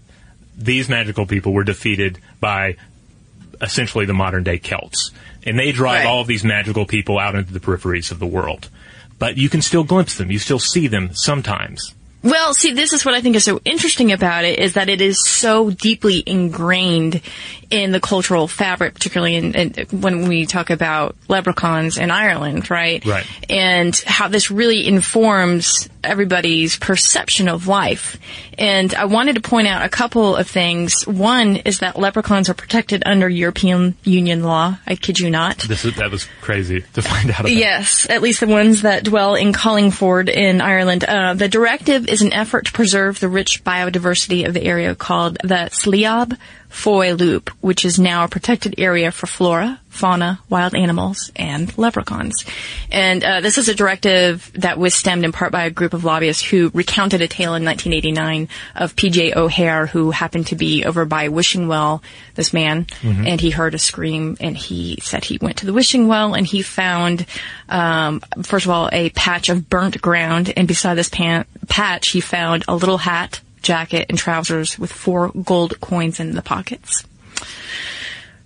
these 0.61 0.89
magical 0.89 1.27
people 1.27 1.53
were 1.53 1.65
defeated 1.65 2.19
by 2.41 2.77
essentially 3.61 4.05
the 4.05 4.15
modern 4.15 4.43
day 4.45 4.59
Celts. 4.59 5.11
And 5.45 5.59
they 5.59 5.73
drive 5.73 6.01
Right. 6.05 6.07
all 6.07 6.21
of 6.21 6.27
these 6.27 6.45
magical 6.45 6.85
people 6.87 7.19
out 7.19 7.35
into 7.35 7.53
the 7.53 7.61
peripheries 7.61 8.11
of 8.11 8.19
the 8.19 8.27
world. 8.27 8.69
But 9.19 9.37
you 9.37 9.49
can 9.49 9.63
still 9.63 9.85
glimpse 9.85 10.17
them. 10.17 10.31
You 10.31 10.39
still 10.39 10.59
see 10.59 10.87
them 10.87 11.11
sometimes. 11.15 11.95
Well, 12.23 12.53
see, 12.53 12.75
this 12.75 12.93
is 12.93 13.03
what 13.03 13.15
I 13.15 13.23
think 13.23 13.37
is 13.37 13.45
so 13.45 13.63
interesting 13.65 14.13
about 14.13 14.45
it 14.45 14.59
is 14.59 14.75
that 14.75 14.91
it 14.91 15.01
is 15.01 15.27
so 15.27 15.71
deeply 15.71 16.23
ingrained 16.27 17.23
in 17.71 17.93
the 17.93 18.01
cultural 18.01 18.47
fabric, 18.47 18.93
particularly 18.93 19.37
in, 19.37 19.55
in 19.55 19.73
when 19.91 20.29
we 20.29 20.45
talk 20.45 20.69
about 20.69 21.17
leprechauns 21.29 21.97
in 21.97 22.11
Ireland, 22.11 22.71
right? 22.71 23.03
Right. 23.07 23.27
And 23.49 23.97
how 24.07 24.29
this 24.29 24.51
really 24.51 24.87
informs 24.87 25.89
everybody's 26.05 26.77
perception 26.77 27.49
of 27.49 27.67
life. 27.67 28.19
And 28.59 28.95
I 28.95 29.07
wanted 29.07 29.37
to 29.37 29.41
point 29.41 29.69
out 29.69 29.85
a 29.85 29.89
couple 29.89 30.37
of 30.37 30.49
things. 30.49 31.07
One 31.07 31.57
is 31.57 31.81
that 31.81 31.99
leprechauns 31.99 32.49
are 32.49 32.55
protected 32.55 33.03
under 33.07 33.29
European 33.29 33.97
Union 34.05 34.43
law. 34.43 34.79
I 34.87 34.97
kid 34.97 35.19
you 35.19 35.31
not. 35.31 35.59
This 35.59 35.85
is, 35.85 35.97
that 35.97 36.11
was 36.11 36.27
crazy 36.41 36.83
to 36.95 37.03
find 37.03 37.31
out 37.31 37.41
about. 37.41 37.53
Yes, 37.53 38.09
at 38.09 38.23
least 38.23 38.41
the 38.41 38.47
ones 38.47 38.83
that 38.83 39.05
dwell 39.05 39.35
in 39.35 39.53
Carlingford 39.53 40.29
in 40.29 40.61
Ireland. 40.61 41.05
Uh, 41.05 41.35
the 41.35 41.49
directive 41.49 42.09
is 42.09 42.23
an 42.23 42.33
effort 42.33 42.67
to 42.67 42.73
preserve 42.73 43.21
the 43.21 43.29
rich 43.29 43.65
biodiversity 43.65 44.47
of 44.47 44.55
the 44.55 44.63
area 44.63 44.95
called 44.95 45.39
the 45.43 45.69
Sliabh 45.71 46.37
Foy 46.71 47.15
Loop, 47.15 47.51
which 47.61 47.85
is 47.85 47.99
now 47.99 48.25
a 48.25 48.29
protected 48.29 48.77
area 48.79 49.11
for 49.11 49.27
flora, 49.27 49.81
fauna, 49.89 50.39
wild 50.49 50.75
animals, 50.75 51.31
and 51.35 51.77
leprechauns. 51.77 52.45
And 52.91 53.23
uh, 53.23 53.41
this 53.41 53.59
is 53.59 53.69
a 53.69 53.75
directive 53.75 54.51
that 54.55 54.79
was 54.79 54.95
stemmed 54.95 55.25
in 55.25 55.33
part 55.33 55.51
by 55.53 55.65
a 55.65 55.71
group 55.71 55.93
of 55.95 56.05
lobbyists 56.05 56.43
who 56.43 56.71
recounted 56.73 57.21
a 57.21 57.29
tale 57.29 57.55
in 57.55 57.65
1989 57.65 58.49
of 58.77 58.95
P.J. 58.97 59.35
O'Hare, 59.35 59.87
who 59.87 60.13
happened 60.13 60.47
to 60.47 60.55
be 60.55 60.85
over 60.85 61.05
by 61.05 61.29
Wishing 61.29 61.67
Well, 61.69 62.03
this 62.37 62.53
man, 62.53 62.87
and 63.27 63.41
he 63.41 63.51
heard 63.51 63.75
a 63.75 63.79
scream, 63.79 64.37
and 64.41 64.57
he 64.57 64.99
said 65.03 65.25
he 65.25 65.39
went 65.43 65.59
to 65.59 65.67
the 65.67 65.73
Wishing 65.75 66.07
Well, 66.07 66.35
and 66.35 66.47
he 66.47 66.63
found, 66.63 67.27
um, 67.69 68.21
first 68.43 68.65
of 68.65 68.71
all, 68.71 68.89
a 68.93 69.11
patch 69.11 69.49
of 69.49 69.69
burnt 69.69 70.01
ground, 70.01 70.53
and 70.57 70.69
beside 70.69 70.95
this 70.95 71.09
pan- 71.11 71.47
patch, 71.69 72.09
he 72.11 72.21
found 72.21 72.65
a 72.69 72.77
little 72.77 72.99
hat, 72.99 73.41
jacket, 73.63 74.07
and 74.09 74.19
trousers 74.19 74.79
with 74.79 74.93
four 74.93 75.31
gold 75.31 75.81
coins 75.81 76.21
in 76.21 76.35
the 76.35 76.43
pockets. 76.43 77.05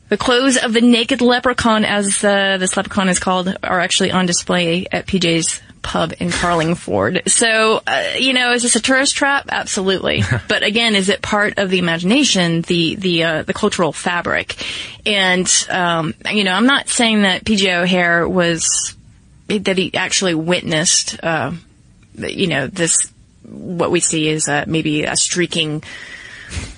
The 0.08 0.18
clothes 0.18 0.56
of 0.58 0.72
the 0.72 0.80
naked 0.80 1.20
leprechaun, 1.20 1.84
as 1.84 2.22
uh, 2.22 2.58
this 2.58 2.76
leprechaun 2.76 3.08
is 3.08 3.18
called, 3.18 3.56
are 3.62 3.80
actually 3.80 4.12
on 4.12 4.26
display 4.26 4.86
at 4.92 5.06
PJ's 5.06 5.60
pub 5.84 6.14
in 6.18 6.30
Carlingford. 6.30 7.22
So, 7.26 7.80
uh, 7.86 8.14
you 8.18 8.32
know, 8.32 8.52
is 8.52 8.62
this 8.62 8.74
a 8.74 8.80
tourist 8.80 9.14
trap? 9.14 9.46
Absolutely. 9.50 10.22
but 10.48 10.64
again, 10.64 10.96
is 10.96 11.08
it 11.08 11.22
part 11.22 11.58
of 11.58 11.70
the 11.70 11.78
imagination, 11.78 12.62
the 12.62 12.96
the 12.96 13.24
uh, 13.24 13.42
the 13.44 13.54
cultural 13.54 13.92
fabric? 13.92 14.56
And 15.06 15.48
um, 15.70 16.14
you 16.30 16.44
know, 16.44 16.52
I'm 16.52 16.66
not 16.66 16.88
saying 16.88 17.22
that 17.22 17.44
PJ 17.44 17.72
O'Hare 17.72 18.28
was 18.28 18.96
that 19.48 19.78
he 19.78 19.94
actually 19.94 20.34
witnessed, 20.34 21.22
uh, 21.22 21.52
you 22.16 22.46
know, 22.46 22.66
this 22.66 23.12
what 23.48 23.90
we 23.90 24.00
see 24.00 24.28
is 24.28 24.48
uh, 24.48 24.64
maybe 24.66 25.04
a 25.04 25.16
streaking 25.16 25.82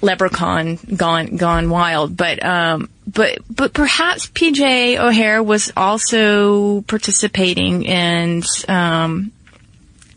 leprechaun 0.00 0.78
gone 0.96 1.36
gone 1.36 1.68
wild 1.68 2.16
but 2.16 2.42
um 2.44 2.88
but 3.06 3.38
but 3.50 3.72
perhaps 3.72 4.26
PJ 4.28 4.96
O'Hare 4.98 5.42
was 5.42 5.72
also 5.76 6.82
participating 6.82 7.82
in 7.84 8.42
um 8.68 9.32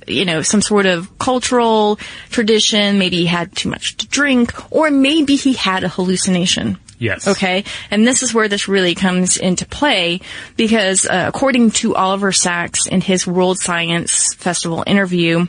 you 0.07 0.25
know 0.25 0.41
some 0.41 0.61
sort 0.61 0.85
of 0.85 1.17
cultural 1.19 1.97
tradition 2.29 2.99
maybe 2.99 3.17
he 3.17 3.25
had 3.25 3.55
too 3.55 3.69
much 3.69 3.97
to 3.97 4.07
drink 4.07 4.53
or 4.71 4.91
maybe 4.91 5.35
he 5.35 5.53
had 5.53 5.83
a 5.83 5.89
hallucination 5.89 6.77
Yes. 6.99 7.29
Okay. 7.29 7.63
And 7.89 8.05
this 8.05 8.23
is 8.23 8.33
where 8.33 8.49
this 8.49 8.67
really 8.67 8.93
comes 8.93 9.37
into 9.37 9.65
play 9.65 10.19
because 10.57 11.05
uh, 11.05 11.25
according 11.29 11.71
to 11.71 11.95
Oliver 11.95 12.33
Sacks 12.33 12.87
in 12.87 12.99
his 12.99 13.25
World 13.25 13.57
Science 13.57 14.33
Festival 14.33 14.83
interview 14.85 15.47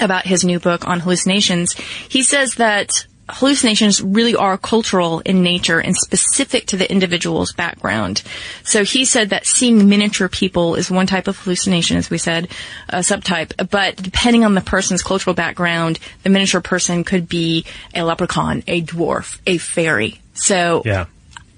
about 0.00 0.26
his 0.26 0.44
new 0.44 0.58
book 0.58 0.86
on 0.86 1.00
hallucinations, 1.00 1.72
he 1.74 2.22
says 2.22 2.54
that 2.54 2.90
hallucinations 3.28 4.02
really 4.02 4.34
are 4.34 4.58
cultural 4.58 5.20
in 5.20 5.42
nature 5.42 5.78
and 5.78 5.96
specific 5.96 6.66
to 6.66 6.76
the 6.76 6.90
individual's 6.90 7.52
background. 7.52 8.22
So 8.64 8.84
he 8.84 9.04
said 9.04 9.30
that 9.30 9.46
seeing 9.46 9.88
miniature 9.88 10.28
people 10.28 10.74
is 10.74 10.90
one 10.90 11.06
type 11.06 11.28
of 11.28 11.38
hallucination, 11.38 11.96
as 11.96 12.10
we 12.10 12.18
said, 12.18 12.48
a 12.90 12.98
subtype, 12.98 13.70
but 13.70 13.96
depending 13.96 14.44
on 14.44 14.54
the 14.54 14.60
person's 14.60 15.02
cultural 15.02 15.34
background, 15.34 15.98
the 16.24 16.30
miniature 16.30 16.60
person 16.60 17.04
could 17.04 17.28
be 17.28 17.64
a 17.94 18.02
leprechaun, 18.02 18.64
a 18.66 18.82
dwarf, 18.82 19.38
a 19.46 19.56
fairy. 19.56 20.20
So 20.34 20.82
Yeah. 20.84 21.06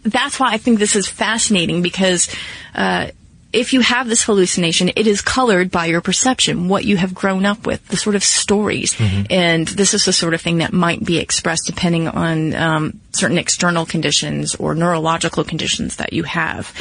that's 0.02 0.38
why 0.38 0.52
I 0.52 0.58
think 0.58 0.78
this 0.78 0.94
is 0.94 1.08
fascinating 1.08 1.82
because 1.82 2.28
uh, 2.74 3.08
if 3.54 3.72
you 3.72 3.80
have 3.80 4.08
this 4.08 4.24
hallucination, 4.24 4.90
it 4.96 5.06
is 5.06 5.22
colored 5.22 5.70
by 5.70 5.86
your 5.86 6.00
perception, 6.00 6.68
what 6.68 6.84
you 6.84 6.96
have 6.96 7.14
grown 7.14 7.46
up 7.46 7.66
with, 7.66 7.86
the 7.88 7.96
sort 7.96 8.16
of 8.16 8.24
stories, 8.24 8.94
and 9.30 9.68
this 9.68 9.94
is 9.94 10.04
the 10.04 10.12
sort 10.12 10.34
of 10.34 10.40
thing 10.40 10.58
that 10.58 10.72
might 10.72 11.04
be 11.04 11.18
expressed 11.18 11.66
depending 11.66 12.08
on 12.08 12.54
um, 12.54 13.00
certain 13.12 13.38
external 13.38 13.86
conditions 13.86 14.54
or 14.56 14.74
neurological 14.74 15.44
conditions 15.44 15.96
that 15.96 16.12
you 16.12 16.24
have. 16.24 16.72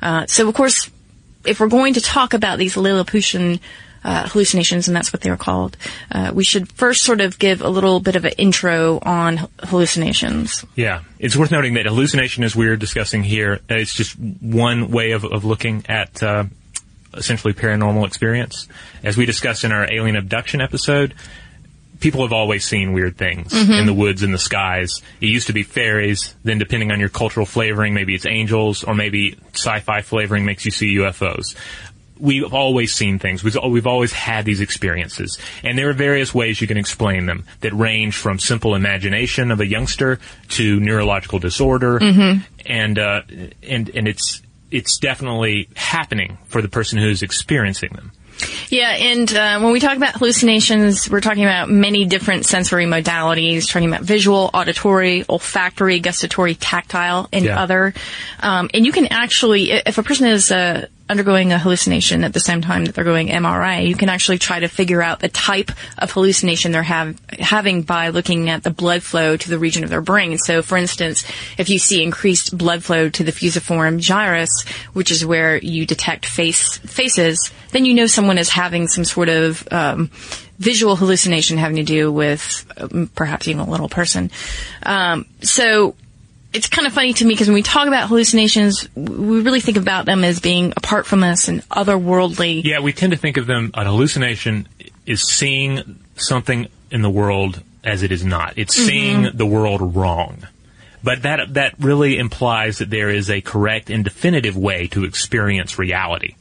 Uh, 0.00 0.26
so, 0.26 0.48
of 0.48 0.54
course, 0.54 0.90
if 1.44 1.60
we're 1.60 1.68
going 1.68 1.94
to 1.94 2.00
talk 2.00 2.34
about 2.34 2.58
these 2.58 2.76
Lilliputian 2.76 3.60
uh, 4.04 4.28
hallucinations, 4.28 4.88
and 4.88 4.96
that's 4.96 5.12
what 5.12 5.20
they're 5.20 5.36
called, 5.36 5.76
uh, 6.10 6.32
we 6.34 6.44
should 6.44 6.70
first 6.72 7.02
sort 7.02 7.20
of 7.20 7.38
give 7.38 7.62
a 7.62 7.68
little 7.68 8.00
bit 8.00 8.16
of 8.16 8.24
an 8.24 8.32
intro 8.38 8.98
on 9.02 9.48
hallucinations. 9.60 10.64
Yeah, 10.74 11.02
it's 11.18 11.36
worth 11.36 11.50
noting 11.50 11.74
that 11.74 11.86
hallucination, 11.86 12.44
as 12.44 12.56
we're 12.56 12.76
discussing 12.76 13.22
here, 13.22 13.60
it's 13.68 13.94
just 13.94 14.18
one 14.18 14.90
way 14.90 15.12
of, 15.12 15.24
of 15.24 15.44
looking 15.44 15.84
at 15.88 16.22
uh, 16.22 16.44
essentially 17.14 17.52
paranormal 17.52 18.06
experience. 18.06 18.68
As 19.02 19.16
we 19.16 19.26
discussed 19.26 19.64
in 19.64 19.72
our 19.72 19.90
alien 19.92 20.16
abduction 20.16 20.60
episode, 20.60 21.14
people 22.00 22.22
have 22.22 22.32
always 22.32 22.64
seen 22.64 22.92
weird 22.92 23.16
things 23.16 23.52
in 23.52 23.86
the 23.86 23.94
woods 23.94 24.24
and 24.24 24.34
the 24.34 24.38
skies. 24.38 25.00
It 25.20 25.26
used 25.26 25.46
to 25.46 25.52
be 25.52 25.62
fairies, 25.62 26.34
then 26.42 26.58
depending 26.58 26.90
on 26.90 26.98
your 26.98 27.08
cultural 27.08 27.46
flavoring, 27.46 27.94
maybe 27.94 28.14
it's 28.14 28.26
angels, 28.26 28.82
or 28.82 28.94
maybe 28.94 29.38
sci-fi 29.54 30.02
flavoring 30.02 30.44
makes 30.44 30.64
you 30.64 30.72
see 30.72 30.96
UFOs 30.96 31.54
we've 32.22 32.54
always 32.54 32.94
seen 32.94 33.18
things. 33.18 33.42
We've, 33.42 33.56
we've 33.68 33.86
always 33.86 34.12
had 34.12 34.44
these 34.44 34.60
experiences. 34.60 35.38
And 35.64 35.76
there 35.76 35.90
are 35.90 35.92
various 35.92 36.32
ways 36.32 36.60
you 36.60 36.68
can 36.68 36.76
explain 36.76 37.26
them 37.26 37.44
that 37.60 37.72
range 37.74 38.16
from 38.16 38.38
simple 38.38 38.76
imagination 38.76 39.50
of 39.50 39.60
a 39.60 39.66
youngster 39.66 40.20
to 40.50 40.78
neurological 40.78 41.40
disorder. 41.40 41.98
And, 42.64 42.98
uh, 42.98 43.22
and, 43.62 43.90
and 43.90 44.06
it's, 44.06 44.40
it's 44.70 44.98
definitely 44.98 45.68
happening 45.74 46.38
for 46.46 46.62
the 46.62 46.68
person 46.68 46.98
who's 46.98 47.22
experiencing 47.22 47.90
them. 47.94 48.12
Yeah, 48.70 48.90
and 48.90 49.32
uh, 49.32 49.60
when 49.60 49.72
we 49.72 49.78
talk 49.80 49.96
about 49.96 50.14
hallucinations, 50.14 51.08
we're 51.10 51.20
talking 51.20 51.44
about 51.44 51.68
many 51.70 52.06
different 52.06 52.46
sensory 52.46 52.86
modalities, 52.86 53.70
talking 53.70 53.88
about 53.88 54.02
visual, 54.02 54.50
auditory, 54.54 55.24
olfactory, 55.28 56.00
gustatory, 56.00 56.54
tactile, 56.54 57.28
and 57.32 57.44
Yeah. 57.44 57.60
other. 57.60 57.94
Um, 58.40 58.70
and 58.74 58.86
you 58.86 58.92
can 58.92 59.06
actually, 59.06 59.70
if 59.72 59.98
a 59.98 60.02
person 60.02 60.26
is 60.26 60.50
uh, 60.50 60.86
undergoing 61.12 61.52
a 61.52 61.58
hallucination 61.58 62.24
at 62.24 62.32
the 62.32 62.40
same 62.40 62.62
time 62.62 62.86
that 62.86 62.94
they're 62.94 63.04
going 63.04 63.28
MRI, 63.28 63.86
you 63.86 63.94
can 63.94 64.08
actually 64.08 64.38
try 64.38 64.58
to 64.58 64.66
figure 64.66 65.00
out 65.00 65.20
the 65.20 65.28
type 65.28 65.70
of 65.98 66.10
hallucination 66.10 66.72
they're 66.72 66.82
have, 66.82 67.20
having 67.38 67.82
by 67.82 68.08
looking 68.08 68.50
at 68.50 68.64
the 68.64 68.70
blood 68.70 69.02
flow 69.02 69.36
to 69.36 69.48
the 69.48 69.58
region 69.58 69.84
of 69.84 69.90
their 69.90 70.00
brain. 70.00 70.38
So, 70.38 70.62
for 70.62 70.76
instance, 70.76 71.24
if 71.58 71.68
you 71.68 71.78
see 71.78 72.02
increased 72.02 72.56
blood 72.56 72.82
flow 72.82 73.08
to 73.10 73.22
the 73.22 73.30
fusiform 73.30 74.00
gyrus, 74.00 74.66
which 74.94 75.10
is 75.10 75.24
where 75.24 75.58
you 75.58 75.86
detect 75.86 76.26
face 76.26 76.78
faces, 76.78 77.52
then 77.70 77.84
you 77.84 77.94
know 77.94 78.06
someone 78.06 78.38
is 78.38 78.48
having 78.48 78.88
some 78.88 79.04
sort 79.04 79.28
of 79.28 79.68
um, 79.70 80.10
visual 80.58 80.96
hallucination 80.96 81.58
having 81.58 81.76
to 81.76 81.82
do 81.82 82.10
with 82.10 82.66
um, 82.78 83.10
perhaps 83.14 83.46
even 83.48 83.60
a 83.60 83.70
little 83.70 83.88
person. 83.88 84.30
Um, 84.82 85.26
so 85.42 85.94
it's 86.52 86.68
kind 86.68 86.86
of 86.86 86.92
funny 86.92 87.12
to 87.14 87.24
me 87.24 87.34
because 87.34 87.48
when 87.48 87.54
we 87.54 87.62
talk 87.62 87.88
about 87.88 88.08
hallucinations, 88.08 88.88
we 88.94 89.40
really 89.40 89.60
think 89.60 89.76
about 89.76 90.04
them 90.04 90.24
as 90.24 90.40
being 90.40 90.72
apart 90.76 91.06
from 91.06 91.22
us 91.22 91.48
and 91.48 91.66
otherworldly. 91.68 92.62
Yeah, 92.64 92.80
we 92.80 92.92
tend 92.92 93.12
to 93.12 93.18
think 93.18 93.36
of 93.36 93.46
them, 93.46 93.70
an 93.74 93.86
hallucination 93.86 94.68
is 95.06 95.22
seeing 95.28 95.98
something 96.16 96.68
in 96.90 97.02
the 97.02 97.10
world 97.10 97.62
as 97.84 98.02
it 98.02 98.12
is 98.12 98.24
not. 98.24 98.54
It's 98.56 98.74
seeing 98.74 99.28
the 99.34 99.46
world 99.46 99.96
wrong. 99.96 100.46
But 101.02 101.22
that, 101.22 101.54
that 101.54 101.74
really 101.80 102.18
implies 102.18 102.78
that 102.78 102.90
there 102.90 103.10
is 103.10 103.28
a 103.28 103.40
correct 103.40 103.90
and 103.90 104.04
definitive 104.04 104.56
way 104.56 104.86
to 104.88 105.04
experience 105.04 105.78
reality. 105.78 106.36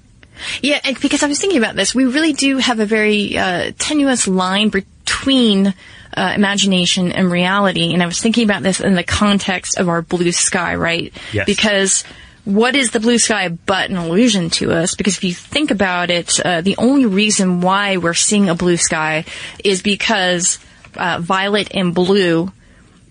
Yeah, 0.61 0.79
and 0.83 0.99
because 0.99 1.23
I 1.23 1.27
was 1.27 1.39
thinking 1.39 1.59
about 1.59 1.75
this, 1.75 1.95
we 1.95 2.05
really 2.05 2.33
do 2.33 2.57
have 2.57 2.79
a 2.79 2.85
very 2.85 3.37
uh, 3.37 3.71
tenuous 3.77 4.27
line 4.27 4.69
between 4.69 5.73
uh, 6.15 6.33
imagination 6.35 7.11
and 7.11 7.31
reality. 7.31 7.93
And 7.93 8.03
I 8.03 8.05
was 8.05 8.19
thinking 8.19 8.43
about 8.43 8.63
this 8.63 8.79
in 8.79 8.95
the 8.95 9.03
context 9.03 9.77
of 9.77 9.89
our 9.89 10.01
blue 10.01 10.31
sky, 10.31 10.75
right? 10.75 11.13
Yes. 11.31 11.45
Because 11.45 12.03
what 12.43 12.75
is 12.75 12.91
the 12.91 12.99
blue 12.99 13.17
sky 13.17 13.49
but 13.49 13.89
an 13.89 13.97
illusion 13.97 14.49
to 14.51 14.71
us? 14.71 14.95
Because 14.95 15.17
if 15.17 15.23
you 15.23 15.33
think 15.33 15.71
about 15.71 16.09
it, 16.09 16.39
uh, 16.43 16.61
the 16.61 16.75
only 16.77 17.05
reason 17.05 17.61
why 17.61 17.97
we're 17.97 18.13
seeing 18.13 18.49
a 18.49 18.55
blue 18.55 18.77
sky 18.77 19.25
is 19.63 19.81
because 19.81 20.59
uh, 20.95 21.19
violet 21.21 21.69
and 21.73 21.93
blue 21.93 22.51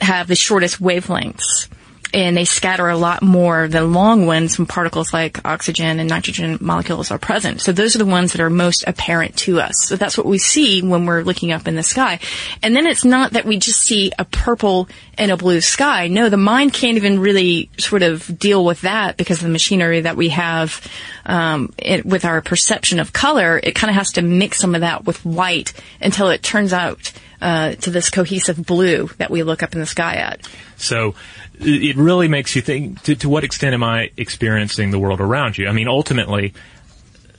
have 0.00 0.26
the 0.26 0.37
shortest 0.37 0.80
wavelengths 0.80 1.69
and 2.12 2.37
they 2.37 2.45
scatter 2.45 2.88
a 2.88 2.97
lot 2.97 3.23
more 3.23 3.69
than 3.69 3.93
long 3.93 4.26
ones 4.26 4.59
when 4.59 4.67
particles 4.67 5.12
like 5.12 5.45
oxygen 5.45 6.00
and 6.00 6.09
nitrogen 6.09 6.59
molecules 6.61 7.11
are 7.11 7.19
present. 7.19 7.61
So 7.61 7.73
those 7.73 7.95
are 7.95 7.99
the 7.99 8.07
ones 8.07 8.33
that 8.33 8.40
are 8.40 8.50
most 8.50 8.85
apparent 8.87 9.37
to 9.38 9.61
us. 9.61 9.75
So 9.87 9.97
that's 9.97 10.17
what 10.17 10.26
we 10.26 10.38
see 10.38 10.83
when 10.83 11.07
we're 11.07 11.23
looking 11.23 11.52
up 11.52 11.69
in 11.69 11.76
the 11.76 11.83
sky. 11.83 12.21
And 12.62 12.75
then 12.75 12.87
it's 12.87 13.05
not 13.05 13.33
that 13.33 13.45
we 13.45 13.59
just 13.59 13.81
see 13.81 14.12
a 14.19 14.25
purple 14.25 14.88
and 15.17 15.31
a 15.31 15.37
blue 15.37 15.61
sky. 15.61 16.09
No, 16.09 16.29
the 16.29 16.37
mind 16.37 16.73
can't 16.73 16.97
even 16.97 17.21
really 17.21 17.71
sort 17.79 18.02
of 18.02 18.38
deal 18.38 18.64
with 18.64 18.81
that 18.83 19.17
because 19.17 19.38
of 19.38 19.45
the 19.45 19.50
machinery 19.50 20.00
that 20.00 20.17
we 20.17 20.31
have 20.31 20.87
um, 21.26 21.73
it, 21.79 22.05
with 22.05 22.25
our 22.25 22.40
perception 22.40 22.99
of 23.00 23.12
color. 23.12 23.61
It 23.62 23.75
kind 23.75 23.90
of 23.90 23.97
has 23.97 24.12
to 24.12 24.23
mix 24.23 24.59
some 24.59 24.75
of 24.75 24.81
that 24.81 25.05
with 25.05 25.25
white 25.25 25.73
until 26.00 26.29
it 26.31 26.43
turns 26.43 26.73
out 26.73 27.12
uh, 27.40 27.75
to 27.75 27.90
this 27.90 28.11
cohesive 28.11 28.64
blue 28.64 29.09
that 29.18 29.30
we 29.30 29.42
look 29.42 29.62
up 29.62 29.75
in 29.75 29.80
the 29.80 29.87
sky 29.87 30.14
at. 30.14 30.49
So 30.76 31.14
it 31.59 31.97
really 31.97 32.28
makes 32.28 32.56
you 32.56 32.62
think 32.62 33.02
to, 33.02 33.14
to 33.16 33.28
what 33.28 33.44
extent 33.44 33.75
am 33.75 33.82
I 33.82 34.11
experiencing 34.16 34.90
the 34.90 34.99
world 34.99 35.20
around 35.20 35.59
you? 35.59 35.68
I 35.68 35.73
mean, 35.73 35.88
ultimately, 35.88 36.54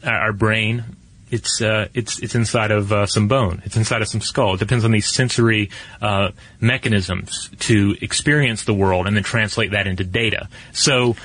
our 0.03 0.33
brain. 0.33 0.83
It's 1.29 1.61
uh, 1.61 1.87
it's 1.93 2.19
it's 2.19 2.35
inside 2.35 2.71
of 2.71 2.91
uh, 2.91 3.05
some 3.05 3.29
bone. 3.29 3.61
It's 3.63 3.77
inside 3.77 4.01
of 4.01 4.09
some 4.09 4.19
skull. 4.19 4.55
It 4.55 4.59
depends 4.59 4.83
on 4.83 4.91
these 4.91 5.07
sensory 5.07 5.69
uh, 6.01 6.31
mechanisms 6.59 7.49
to 7.59 7.95
experience 8.01 8.65
the 8.65 8.73
world 8.73 9.07
and 9.07 9.15
then 9.15 9.23
translate 9.23 9.71
that 9.71 9.87
into 9.87 10.03
data. 10.03 10.49
So 10.73 11.15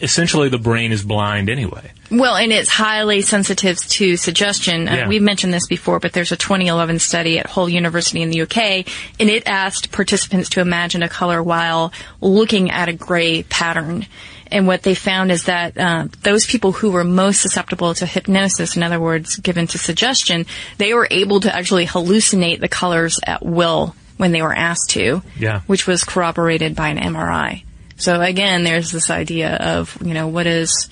essentially, 0.00 0.48
the 0.48 0.58
brain 0.58 0.92
is 0.92 1.02
blind 1.04 1.48
anyway. 1.48 1.92
Well, 2.10 2.36
and 2.36 2.52
it's 2.52 2.68
highly 2.68 3.22
sensitive 3.22 3.78
to 3.78 4.16
suggestion. 4.16 4.88
Uh, 4.88 5.06
we've 5.08 5.22
mentioned 5.22 5.52
this 5.52 5.66
before, 5.66 5.98
but 6.00 6.12
there's 6.12 6.32
a 6.32 6.36
2011 6.36 6.98
study 6.98 7.38
at 7.38 7.46
Hull 7.46 7.68
University 7.68 8.22
in 8.22 8.30
the 8.30 8.42
UK, 8.42 8.86
and 9.18 9.30
it 9.30 9.46
asked 9.46 9.90
participants 9.92 10.50
to 10.50 10.60
imagine 10.60 11.02
a 11.02 11.08
color 11.08 11.42
while 11.42 11.92
looking 12.20 12.70
at 12.70 12.88
a 12.88 12.92
gray 12.92 13.42
pattern. 13.44 14.06
And 14.52 14.66
what 14.68 14.82
they 14.82 14.94
found 14.94 15.32
is 15.32 15.44
that 15.44 15.76
uh, 15.76 16.06
those 16.22 16.46
people 16.46 16.70
who 16.72 16.90
were 16.92 17.02
most 17.02 17.40
susceptible 17.40 17.94
to 17.94 18.06
hypnosis, 18.06 18.76
in 18.76 18.82
other 18.82 19.00
words, 19.00 19.36
given 19.36 19.66
to 19.68 19.78
suggestion, 19.78 20.46
they 20.78 20.94
were 20.94 21.08
able 21.10 21.40
to 21.40 21.52
actually 21.52 21.86
hallucinate 21.86 22.60
the 22.60 22.68
colors 22.68 23.18
at 23.26 23.44
will 23.44 23.96
when 24.18 24.30
they 24.30 24.42
were 24.42 24.54
asked 24.54 24.90
to, 24.90 25.22
Yeah. 25.36 25.62
which 25.66 25.88
was 25.88 26.04
corroborated 26.04 26.76
by 26.76 26.90
an 26.90 26.98
MRI. 26.98 27.63
So 27.96 28.20
again, 28.20 28.64
there's 28.64 28.90
this 28.90 29.10
idea 29.10 29.54
of, 29.54 29.96
you 30.04 30.14
know, 30.14 30.28
what 30.28 30.46
is, 30.46 30.88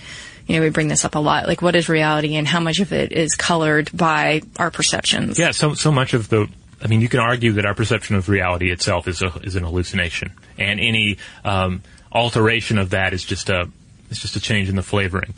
you 0.46 0.56
know, 0.56 0.62
we 0.62 0.70
bring 0.70 0.88
this 0.88 1.04
up 1.04 1.14
a 1.14 1.18
lot, 1.18 1.46
like 1.46 1.62
what 1.62 1.76
is 1.76 1.88
reality 1.88 2.36
and 2.36 2.46
how 2.46 2.60
much 2.60 2.80
of 2.80 2.92
it 2.92 3.12
is 3.12 3.34
colored 3.34 3.90
by 3.92 4.42
our 4.58 4.70
perceptions. 4.70 5.38
Yeah, 5.38 5.50
so 5.50 5.74
so 5.74 5.92
much 5.92 6.14
of 6.14 6.28
the. 6.28 6.48
I 6.84 6.88
mean, 6.88 7.00
you 7.00 7.08
can 7.08 7.20
argue 7.20 7.52
that 7.52 7.64
our 7.64 7.74
perception 7.74 8.16
of 8.16 8.28
reality 8.28 8.72
itself 8.72 9.06
is 9.06 9.22
a, 9.22 9.28
is 9.44 9.54
an 9.54 9.62
hallucination, 9.62 10.32
and 10.58 10.80
any 10.80 11.18
um, 11.44 11.82
alteration 12.10 12.76
of 12.78 12.90
that 12.90 13.12
is 13.12 13.24
just 13.24 13.50
a 13.50 13.68
it's 14.12 14.20
just 14.20 14.36
a 14.36 14.40
change 14.40 14.68
in 14.68 14.76
the 14.76 14.82
flavoring. 14.82 15.32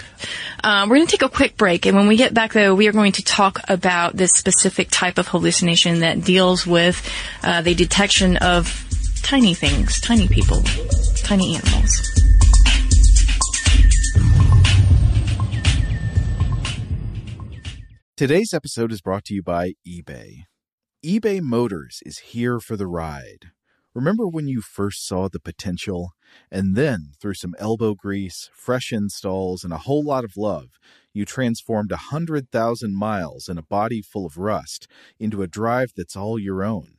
Um, 0.65 0.89
we're 0.89 0.97
going 0.97 1.07
to 1.07 1.17
take 1.17 1.23
a 1.23 1.29
quick 1.29 1.57
break, 1.57 1.87
and 1.87 1.97
when 1.97 2.09
we 2.09 2.17
get 2.17 2.35
back, 2.35 2.53
though, 2.53 2.75
we 2.75 2.89
are 2.89 2.93
going 2.93 3.13
to 3.13 3.23
talk 3.23 3.61
about 3.69 4.17
this 4.17 4.33
specific 4.33 4.89
type 4.91 5.17
of 5.17 5.29
hallucination 5.29 6.01
that 6.01 6.25
deals 6.25 6.67
with 6.67 7.09
uh, 7.43 7.63
the 7.63 7.75
detection 7.75 8.37
of 8.39 8.67
tiny 9.25 9.55
things, 9.55 9.99
tiny 10.03 10.29
people, 10.29 10.63
tiny 11.17 11.57
animals. 11.57 12.11
Today's 18.19 18.53
episode 18.53 18.93
is 18.93 19.01
brought 19.01 19.25
to 19.25 19.35
you 19.35 19.43
by 19.43 19.73
eBay. 19.89 20.43
eBay 21.03 21.41
Motors 21.41 22.01
is 22.05 22.19
here 22.19 22.61
for 22.61 22.77
the 22.77 22.87
ride. 22.87 23.51
Remember 23.95 24.29
when 24.29 24.47
you 24.47 24.61
first 24.61 25.07
saw 25.07 25.29
the 25.29 25.41
potential? 25.41 26.11
And 26.51 26.77
then, 26.77 27.13
through 27.19 27.35
some 27.35 27.55
elbow 27.59 27.95
grease, 27.95 28.51
fresh 28.53 28.93
installs, 28.93 29.65
and 29.65 29.73
a 29.73 29.79
whole 29.79 30.05
lot 30.05 30.25
of 30.25 30.37
love, 30.37 30.69
you 31.15 31.25
transformed 31.25 31.93
a 31.93 32.11
100,000 32.13 32.95
miles 32.95 33.49
and 33.49 33.59
a 33.59 33.63
body 33.63 34.03
full 34.03 34.27
of 34.27 34.37
rust 34.37 34.87
into 35.19 35.41
a 35.41 35.49
drive 35.49 35.93
that's 35.97 36.15
all 36.15 36.39
your 36.39 36.63
own. 36.63 36.99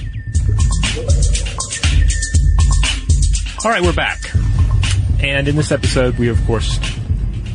All 3.63 3.71
right, 3.71 3.81
we're 3.81 3.93
back. 3.93 4.29
And 5.21 5.47
in 5.47 5.55
this 5.55 5.71
episode, 5.71 6.17
we 6.17 6.27
of 6.27 6.45
course 6.45 6.79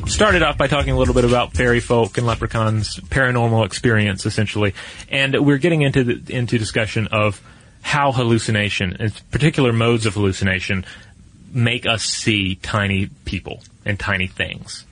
started 0.06 0.42
off 0.42 0.56
by 0.56 0.68
talking 0.68 0.94
a 0.94 0.98
little 0.98 1.12
bit 1.12 1.26
about 1.26 1.52
fairy 1.52 1.80
folk 1.80 2.16
and 2.16 2.26
leprechauns, 2.26 2.96
paranormal 2.96 3.66
experience 3.66 4.24
essentially, 4.24 4.72
and 5.10 5.36
we're 5.44 5.58
getting 5.58 5.82
into 5.82 6.04
the, 6.04 6.34
into 6.34 6.56
discussion 6.56 7.08
of 7.08 7.42
how 7.82 8.10
hallucination, 8.10 8.96
and 8.98 9.30
particular 9.30 9.70
modes 9.70 10.06
of 10.06 10.14
hallucination, 10.14 10.86
make 11.52 11.84
us 11.84 12.04
see 12.04 12.54
tiny 12.54 13.10
people 13.26 13.60
and 13.84 14.00
tiny 14.00 14.28
things. 14.28 14.86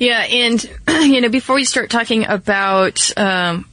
Yeah, 0.00 0.20
and 0.22 0.70
you 0.88 1.20
know, 1.20 1.28
before 1.28 1.54
we 1.54 1.64
start 1.64 1.88
talking 1.90 2.26
about 2.26 3.16
um, 3.16 3.67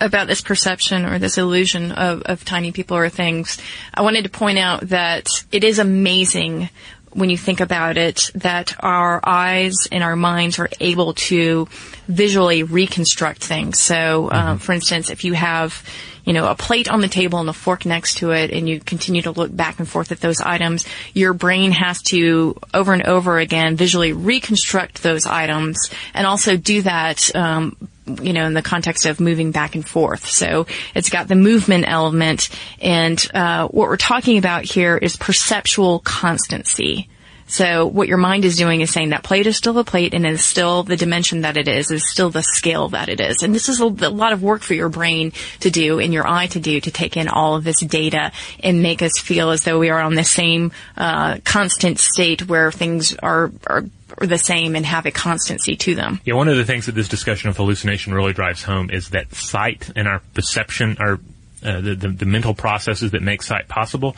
about 0.00 0.26
this 0.26 0.40
perception 0.40 1.04
or 1.04 1.18
this 1.18 1.38
illusion 1.38 1.92
of, 1.92 2.22
of 2.22 2.44
tiny 2.44 2.72
people 2.72 2.96
or 2.96 3.08
things, 3.08 3.58
I 3.92 4.02
wanted 4.02 4.24
to 4.24 4.30
point 4.30 4.58
out 4.58 4.88
that 4.88 5.26
it 5.52 5.64
is 5.64 5.78
amazing 5.78 6.70
when 7.12 7.30
you 7.30 7.38
think 7.38 7.60
about 7.60 7.96
it 7.96 8.30
that 8.34 8.76
our 8.80 9.20
eyes 9.26 9.74
and 9.90 10.04
our 10.04 10.16
minds 10.16 10.58
are 10.58 10.68
able 10.78 11.14
to 11.14 11.66
visually 12.06 12.62
reconstruct 12.62 13.42
things. 13.42 13.80
So, 13.80 14.30
um, 14.30 14.30
mm-hmm. 14.30 14.56
for 14.58 14.72
instance, 14.72 15.10
if 15.10 15.24
you 15.24 15.32
have 15.32 15.82
you 16.28 16.34
know, 16.34 16.46
a 16.46 16.54
plate 16.54 16.90
on 16.90 17.00
the 17.00 17.08
table 17.08 17.38
and 17.38 17.48
a 17.48 17.54
fork 17.54 17.86
next 17.86 18.18
to 18.18 18.32
it 18.32 18.50
and 18.50 18.68
you 18.68 18.80
continue 18.80 19.22
to 19.22 19.30
look 19.30 19.54
back 19.56 19.78
and 19.78 19.88
forth 19.88 20.12
at 20.12 20.20
those 20.20 20.42
items, 20.42 20.84
your 21.14 21.32
brain 21.32 21.72
has 21.72 22.02
to 22.02 22.54
over 22.74 22.92
and 22.92 23.06
over 23.06 23.38
again 23.38 23.76
visually 23.76 24.12
reconstruct 24.12 25.02
those 25.02 25.24
items 25.24 25.88
and 26.12 26.26
also 26.26 26.58
do 26.58 26.82
that, 26.82 27.34
um, 27.34 27.76
you 28.22 28.32
know, 28.32 28.46
in 28.46 28.54
the 28.54 28.62
context 28.62 29.06
of 29.06 29.20
moving 29.20 29.50
back 29.50 29.74
and 29.74 29.86
forth. 29.86 30.26
So 30.26 30.66
it's 30.94 31.10
got 31.10 31.28
the 31.28 31.34
movement 31.34 31.84
element 31.86 32.48
and, 32.80 33.24
uh, 33.34 33.68
what 33.68 33.88
we're 33.88 33.96
talking 33.96 34.38
about 34.38 34.64
here 34.64 34.96
is 34.96 35.16
perceptual 35.16 36.00
constancy. 36.00 37.08
So 37.48 37.86
what 37.86 38.08
your 38.08 38.18
mind 38.18 38.44
is 38.44 38.56
doing 38.56 38.82
is 38.82 38.92
saying 38.92 39.10
that 39.10 39.22
plate 39.22 39.46
is 39.46 39.56
still 39.56 39.78
a 39.78 39.84
plate 39.84 40.14
and 40.14 40.26
is 40.26 40.44
still 40.44 40.82
the 40.82 40.96
dimension 40.96 41.40
that 41.40 41.56
it 41.56 41.66
is, 41.66 41.90
is 41.90 42.08
still 42.08 42.30
the 42.30 42.42
scale 42.42 42.88
that 42.90 43.08
it 43.08 43.20
is. 43.20 43.42
And 43.42 43.54
this 43.54 43.68
is 43.68 43.80
a, 43.80 43.86
a 43.86 44.10
lot 44.10 44.32
of 44.32 44.42
work 44.42 44.62
for 44.62 44.74
your 44.74 44.90
brain 44.90 45.32
to 45.60 45.70
do 45.70 45.98
and 45.98 46.12
your 46.12 46.28
eye 46.28 46.46
to 46.48 46.60
do 46.60 46.80
to 46.80 46.90
take 46.90 47.16
in 47.16 47.26
all 47.26 47.56
of 47.56 47.64
this 47.64 47.80
data 47.80 48.32
and 48.62 48.82
make 48.82 49.02
us 49.02 49.18
feel 49.18 49.50
as 49.50 49.64
though 49.64 49.78
we 49.78 49.88
are 49.88 50.00
on 50.00 50.14
the 50.14 50.24
same 50.24 50.72
uh, 50.96 51.38
constant 51.44 51.98
state 51.98 52.46
where 52.46 52.70
things 52.70 53.16
are, 53.16 53.50
are 53.66 53.84
the 54.20 54.38
same 54.38 54.76
and 54.76 54.84
have 54.84 55.06
a 55.06 55.10
constancy 55.10 55.76
to 55.76 55.94
them. 55.94 56.20
Yeah, 56.24 56.34
one 56.34 56.48
of 56.48 56.56
the 56.56 56.64
things 56.64 56.86
that 56.86 56.94
this 56.94 57.08
discussion 57.08 57.48
of 57.48 57.56
hallucination 57.56 58.12
really 58.12 58.32
drives 58.32 58.62
home 58.62 58.90
is 58.90 59.10
that 59.10 59.34
sight 59.34 59.90
and 59.96 60.06
our 60.06 60.20
perception, 60.34 60.96
our 61.00 61.18
uh, 61.60 61.80
the, 61.80 61.94
the, 61.96 62.08
the, 62.08 62.24
mental 62.24 62.54
processes 62.54 63.10
that 63.10 63.20
make 63.20 63.42
sight 63.42 63.66
possible 63.66 64.14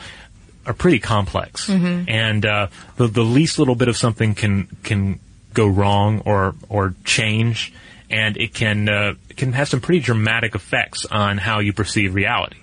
are 0.65 0.73
pretty 0.73 0.99
complex, 0.99 1.67
mm-hmm. 1.67 2.09
and 2.09 2.45
uh, 2.45 2.67
the, 2.97 3.07
the 3.07 3.23
least 3.23 3.59
little 3.59 3.75
bit 3.75 3.87
of 3.87 3.97
something 3.97 4.35
can 4.35 4.67
can 4.83 5.19
go 5.53 5.67
wrong 5.67 6.21
or 6.25 6.55
or 6.69 6.93
change, 7.03 7.73
and 8.09 8.37
it 8.37 8.53
can 8.53 8.89
uh, 8.89 9.13
can 9.35 9.53
have 9.53 9.67
some 9.67 9.81
pretty 9.81 9.99
dramatic 10.01 10.55
effects 10.55 11.05
on 11.05 11.37
how 11.37 11.59
you 11.59 11.73
perceive 11.73 12.13
reality. 12.13 12.57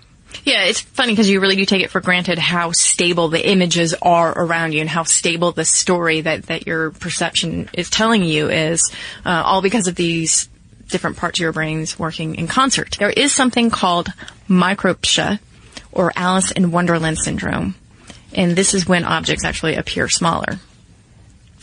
Yeah, 0.45 0.65
it's 0.65 0.81
funny 0.81 1.13
because 1.13 1.29
you 1.29 1.41
really 1.41 1.57
do 1.57 1.65
take 1.65 1.83
it 1.83 1.91
for 1.91 2.01
granted 2.01 2.39
how 2.39 2.73
stable 2.73 3.29
the 3.29 3.49
images 3.49 3.95
are 4.01 4.31
around 4.31 4.73
you 4.73 4.81
and 4.81 4.89
how 4.89 5.05
stable 5.05 5.53
the 5.53 5.65
story 5.65 6.21
that, 6.21 6.45
that 6.45 6.67
your 6.67 6.91
perception 6.91 7.71
is 7.73 7.89
telling 7.89 8.23
you 8.23 8.51
is, 8.51 8.93
uh, 9.25 9.43
all 9.45 9.63
because 9.63 9.89
of 9.89 9.95
these 9.95 10.49
different 10.89 11.17
parts 11.17 11.39
of 11.39 11.43
your 11.43 11.53
brains 11.53 11.99
working 11.99 12.35
in 12.35 12.47
concert. 12.47 12.97
There 12.99 13.11
is 13.11 13.35
something 13.35 13.71
called 13.71 14.09
micropsia 14.49 15.39
or 15.93 16.13
Alice 16.17 16.51
in 16.51 16.71
Wonderland 16.71 17.19
syndrome. 17.19 17.75
And 18.35 18.55
this 18.55 18.75
is 18.75 18.87
when 18.87 19.05
objects 19.05 19.45
actually 19.45 19.77
appear 19.77 20.09
smaller. 20.09 20.59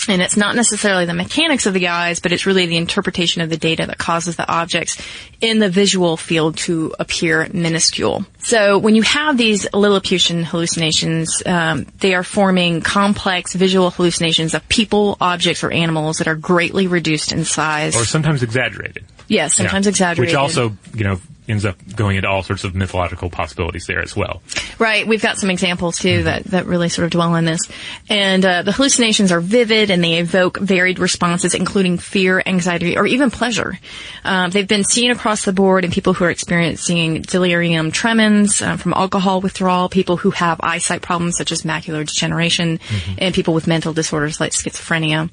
And 0.08 0.21
it's 0.21 0.38
not 0.38 0.56
necessarily 0.56 1.06
the 1.06 1.13
mechanics 1.13 1.65
of 1.65 1.73
the 1.73 1.88
eyes, 1.88 2.19
but 2.19 2.32
it's 2.32 2.45
really 2.45 2.67
the 2.67 2.78
interpretation 2.78 3.41
of 3.41 3.49
the 3.49 3.58
data 3.58 3.88
that 3.88 3.97
causes 3.97 4.36
the 4.36 4.47
objects 4.47 5.01
in 5.41 5.60
the 5.60 5.69
visual 5.69 6.15
field 6.15 6.58
to 6.58 6.93
appear 6.99 7.47
minuscule. 7.51 8.25
So 8.39 8.78
when 8.78 8.95
you 8.95 9.01
have 9.01 9.38
these 9.38 9.67
Lilliputian 9.73 10.43
hallucinations, 10.43 11.41
um, 11.45 11.88
they 11.99 12.13
are 12.13 12.23
forming 12.23 12.82
complex 12.82 13.56
visual 13.56 13.89
hallucinations 13.89 14.54
of 14.54 14.67
people, 14.69 15.17
objects, 15.19 15.63
or 15.63 15.71
animals 15.71 16.17
that 16.17 16.28
are 16.28 16.36
greatly 16.36 16.88
reduced 16.88 17.32
in 17.32 17.43
size. 17.43 17.95
Or 17.95 18.06
sometimes 18.06 18.43
exaggerated. 18.43 19.06
Yes, 19.28 19.56
sometimes 19.56 19.88
yeah. 19.88 19.91
exaggerated. 19.91 20.34
Which 20.34 20.36
also, 20.36 20.78
you 20.93 21.04
know, 21.04 21.19
ends 21.47 21.65
up 21.65 21.77
going 21.95 22.17
into 22.17 22.27
all 22.27 22.43
sorts 22.43 22.63
of 22.63 22.75
mythological 22.75 23.29
possibilities 23.29 23.86
there 23.88 24.01
as 24.01 24.15
well. 24.15 24.41
Right. 24.79 25.08
We've 25.08 25.21
got 25.21 25.38
some 25.38 25.49
examples 25.49 25.99
too 25.99 26.17
mm-hmm. 26.17 26.25
that, 26.25 26.43
that 26.45 26.65
really 26.65 26.89
sort 26.89 27.05
of 27.05 27.12
dwell 27.12 27.34
on 27.34 27.45
this. 27.45 27.62
And 28.10 28.43
uh, 28.45 28.62
the 28.63 28.71
hallucinations 28.71 29.31
are 29.31 29.41
vivid 29.41 29.91
and 29.91 30.03
they 30.03 30.19
evoke 30.19 30.58
varied 30.58 30.99
responses, 30.99 31.53
including 31.53 31.97
fear, 31.97 32.41
anxiety, 32.45 32.97
or 32.97 33.05
even 33.05 33.31
pleasure. 33.31 33.79
Um, 34.23 34.51
they've 34.51 34.67
been 34.67 34.84
seen 34.84 35.12
across 35.12 35.45
the 35.45 35.53
board 35.53 35.86
in 35.86 35.91
people 35.91 36.13
who 36.13 36.25
are 36.25 36.31
experiencing 36.31 37.21
delirium 37.21 37.91
tremens 37.91 38.62
uh, 38.62 38.77
from 38.77 38.93
alcohol 38.93 39.41
withdrawal, 39.41 39.89
people 39.89 40.17
who 40.17 40.31
have 40.31 40.60
eyesight 40.62 41.01
problems 41.01 41.38
such 41.38 41.51
as 41.51 41.62
macular 41.62 42.05
degeneration, 42.05 42.77
mm-hmm. 42.77 43.15
and 43.19 43.36
people 43.36 43.53
with 43.53 43.67
mental 43.67 43.93
disorders 43.93 44.39
like 44.39 44.51
schizophrenia. 44.51 45.29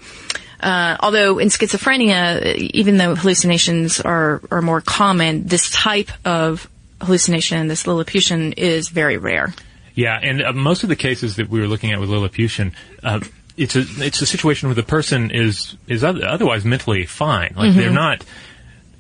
Uh, 0.63 0.97
although 1.01 1.39
in 1.39 1.49
schizophrenia, 1.49 2.55
even 2.57 2.97
though 2.97 3.15
hallucinations 3.15 4.01
are, 4.01 4.41
are 4.51 4.63
more 4.63 4.81
common, 4.81 5.45
this 5.45 5.71
type 5.71 6.11
of 6.25 6.69
hallucination, 7.01 7.67
this 7.67 7.87
Lilliputian, 7.87 8.53
is 8.53 8.89
very 8.89 9.17
rare. 9.17 9.53
Yeah, 9.95 10.19
and 10.23 10.43
uh, 10.43 10.53
most 10.53 10.85
of 10.85 10.89
the 10.89 10.97
cases 10.97 11.37
that 11.37 11.49
we 11.49 11.61
were 11.61 11.67
looking 11.67 11.93
at 11.93 12.01
with 12.01 12.09
Lilliputian, 12.09 12.75
uh, 13.03 13.21
it's 13.57 13.77
a 13.77 13.85
it's 13.99 14.23
a 14.23 14.27
situation 14.27 14.69
where 14.69 14.75
the 14.75 14.83
person 14.83 15.31
is 15.31 15.77
is 15.87 16.03
otherwise 16.05 16.65
mentally 16.65 17.05
fine. 17.05 17.53
Like 17.57 17.75
they're 17.75 17.91
not 17.91 18.25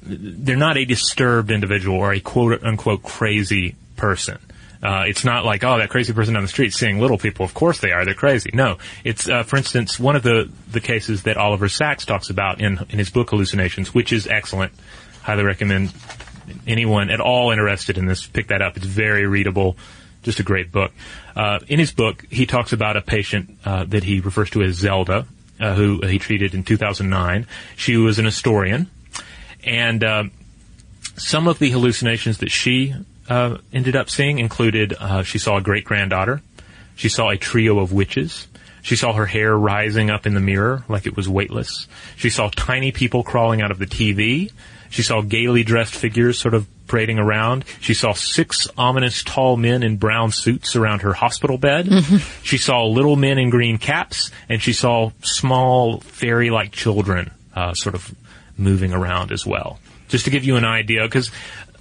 they're 0.03 0.57
not 0.57 0.77
a 0.77 0.85
disturbed 0.85 1.51
individual 1.51 1.97
or 1.97 2.13
a 2.13 2.21
quote 2.21 2.63
unquote 2.63 3.03
crazy 3.03 3.77
person. 3.97 4.39
Uh, 4.83 5.05
it's 5.07 5.25
not 5.25 5.45
like, 5.45 5.63
oh, 5.63 5.79
that 5.79 5.91
crazy 5.91 6.13
person 6.13 6.35
down 6.35 6.43
the 6.43 6.49
street 6.49 6.73
seeing 6.73 6.99
little 6.99 7.19
people. 7.19 7.45
Of 7.45 7.55
course 7.55 7.79
they 7.79 7.93
are. 7.93 8.05
They're 8.05 8.15
crazy. 8.15 8.51
No. 8.53 8.79
It's, 9.05 9.29
uh, 9.29 9.45
for 9.45 9.57
instance, 9.57 9.99
one 10.01 10.17
of 10.17 10.25
the, 10.25 10.51
the 10.71 10.81
cases 10.81 11.23
that 11.23 11.37
Oliver 11.37 11.69
Sacks 11.69 12.05
talks 12.05 12.31
about 12.31 12.61
in, 12.61 12.79
in 12.91 12.99
his 12.99 13.09
book 13.09 13.31
Hallucinations, 13.31 13.95
which 13.95 14.13
is 14.13 14.27
excellent. 14.27 14.73
Highly 15.23 15.45
recommend 15.45 15.93
anyone 16.67 17.11
at 17.11 17.21
all 17.21 17.53
interested 17.53 17.97
in 17.97 18.07
this 18.07 18.27
pick 18.27 18.49
that 18.49 18.61
up. 18.61 18.77
It's 18.77 18.87
very 18.87 19.27
readable. 19.27 19.77
Just 20.25 20.41
a 20.41 20.43
great 20.43 20.73
book. 20.73 20.93
Uh, 21.37 21.61
in 21.69 21.79
his 21.79 21.93
book, 21.93 22.25
he 22.31 22.47
talks 22.47 22.73
about 22.73 22.97
a 22.97 23.03
patient 23.03 23.59
uh, 23.65 23.85
that 23.85 24.03
he 24.03 24.21
refers 24.21 24.51
to 24.51 24.63
as 24.63 24.77
Zelda, 24.77 25.27
uh, 25.61 25.75
who 25.75 26.01
he 26.07 26.19
treated 26.19 26.55
in 26.55 26.65
2009. 26.65 27.47
She 27.77 27.97
was 27.97 28.19
an 28.19 28.25
historian, 28.25 28.89
and 29.65 30.03
uh, 30.05 30.25
some 31.17 31.49
of 31.49 31.59
the 31.59 31.71
hallucinations 31.71 32.39
that 32.39 32.51
she 32.51 32.95
uh, 33.33 33.59
ended 33.73 33.97
up 33.97 34.11
seeing 34.11 34.39
included 34.39 34.95
uh, 34.99 35.23
she 35.23 35.39
saw 35.39 35.57
a 35.57 35.61
great 35.61 35.85
granddaughter, 35.85 36.43
she 36.97 37.09
saw 37.09 37.31
a 37.31 37.37
trio 37.37 37.79
of 37.79 37.93
witches, 37.93 38.47
she 38.83 38.97
saw 38.97 39.13
her 39.13 39.27
hair 39.27 39.57
rising 39.57 40.11
up 40.11 40.27
in 40.27 40.35
the 40.35 40.41
mirror 40.41 40.85
like 40.89 41.07
it 41.07 41.17
was 41.17 41.29
weightless, 41.29 41.87
she 42.17 42.31
saw 42.31 42.51
tiny 42.51 42.93
people 42.93 43.23
crawling 43.23 43.63
out 43.63 43.71
of 43.71 43.79
the 43.79 43.87
TV, 43.87 44.51
she 44.91 45.03
saw 45.03 45.23
gaily 45.23 45.63
dressed 45.63 45.95
figures 45.95 46.39
sort 46.39 46.53
of 46.53 46.67
parading 46.87 47.19
around. 47.19 47.65
She 47.81 47.95
saw 47.95 48.13
six 48.13 48.69
ominous 48.77 49.25
tall 49.25 49.57
men 49.57 49.83
in 49.83 49.97
brown 49.97 50.31
suits 50.31 50.77
around 50.77 51.01
her 51.01 51.15
hospital 51.15 51.57
bed. 51.57 51.89
She 52.43 52.59
saw 52.59 52.85
little 52.85 53.17
men 53.17 53.39
in 53.39 53.49
green 53.49 53.79
caps, 53.79 54.31
and 54.51 54.61
she 54.61 54.75
saw 54.75 55.13
small 55.23 56.01
fairy-like 56.01 56.73
children 56.73 57.31
uh, 57.57 57.73
sort 57.73 57.95
of 57.95 58.15
moving 58.59 58.93
around 58.93 59.33
as 59.33 59.47
well. 59.47 59.79
Just 60.09 60.27
to 60.27 60.31
give 60.31 60.45
you 60.45 60.57
an 60.57 60.67
idea, 60.67 61.03
because 61.05 61.31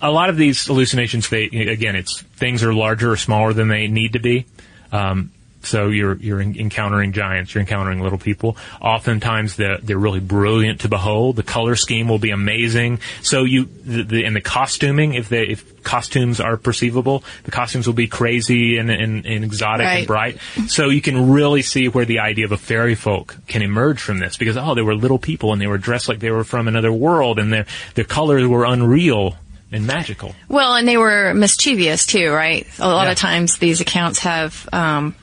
a 0.02 0.12
lot 0.12 0.30
of 0.30 0.38
these 0.38 0.66
hallucinations, 0.66 1.30
they 1.30 1.46
again, 1.46 1.96
it's 1.96 2.22
things 2.22 2.64
are 2.64 2.74
larger 2.74 3.12
or 3.12 3.18
smaller 3.18 3.54
than 3.54 3.68
they 3.68 3.88
need 3.88 4.14
to 4.14 4.20
be. 4.20 4.46
Um, 4.92 5.32
so 5.64 5.90
you're 5.90 6.16
you're 6.16 6.42
encountering 6.42 7.14
giants, 7.14 7.54
you're 7.54 7.62
encountering 7.62 8.02
little 8.02 8.18
people. 8.18 8.58
Oftentimes 8.82 9.56
they're, 9.56 9.78
they're 9.78 9.98
really 9.98 10.20
brilliant 10.20 10.82
to 10.82 10.90
behold. 10.90 11.36
The 11.36 11.44
color 11.44 11.76
scheme 11.76 12.08
will 12.08 12.20
be 12.20 12.32
amazing. 12.32 13.00
So 13.22 13.44
you 13.44 13.66
the, 13.66 14.04
the 14.04 14.26
and 14.26 14.36
the 14.36 14.42
costuming, 14.42 15.14
if 15.14 15.30
they 15.30 15.44
if 15.44 15.84
costumes 15.84 16.40
are 16.40 16.58
perceivable, 16.58 17.24
the 17.44 17.52
costumes 17.52 17.86
will 17.86 17.94
be 17.94 18.08
crazy 18.08 18.78
and 18.78 18.90
and, 18.90 19.26
and 19.26 19.44
exotic 19.44 19.86
and 19.86 20.08
bright. 20.08 20.40
So 20.68 20.90
you 20.90 21.02
can 21.02 21.32
really 21.32 21.62
see 21.62 21.88
where 21.88 22.06
the 22.06 22.20
idea 22.20 22.46
of 22.46 22.52
a 22.52 22.58
fairy 22.58 22.96
folk 22.96 23.38
can 23.48 23.62
emerge 23.62 24.02
from 24.02 24.20
this 24.20 24.38
because 24.38 24.58
oh, 24.58 24.74
they 24.74 24.82
were 24.82 24.96
little 24.96 25.20
people 25.20 25.54
and 25.54 25.62
they 25.62 25.68
were 25.68 25.78
dressed 25.78 26.10
like 26.10 26.20
they 26.20 26.32
were 26.32 26.44
from 26.44 26.68
another 26.68 26.92
world 26.92 27.38
and 27.38 27.54
their 27.54 27.66
their 27.94 28.06
colors 28.06 28.48
were 28.48 28.66
unreal 28.66 29.36
and 29.72 29.88
magical. 29.88 30.36
Well, 30.48 30.76
and 30.76 30.88
they 30.88 30.98
were 30.98 31.34
mischievous 31.34 32.06
too, 32.06 32.32
right? 32.32 32.68
A 32.80 32.88
lot 32.88 33.06
Yeah. 33.06 33.12
of 33.12 33.18
times 33.18 33.58
these 33.58 33.82
accounts 33.82 34.20
have 34.20 34.68
um, 34.74 35.16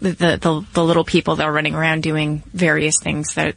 the, 0.00 0.10
the 0.12 0.64
the 0.72 0.84
little 0.84 1.04
people 1.04 1.36
that 1.36 1.44
are 1.44 1.52
running 1.52 1.74
around 1.74 2.02
doing 2.02 2.42
various 2.52 2.98
things 3.00 3.34
that 3.34 3.54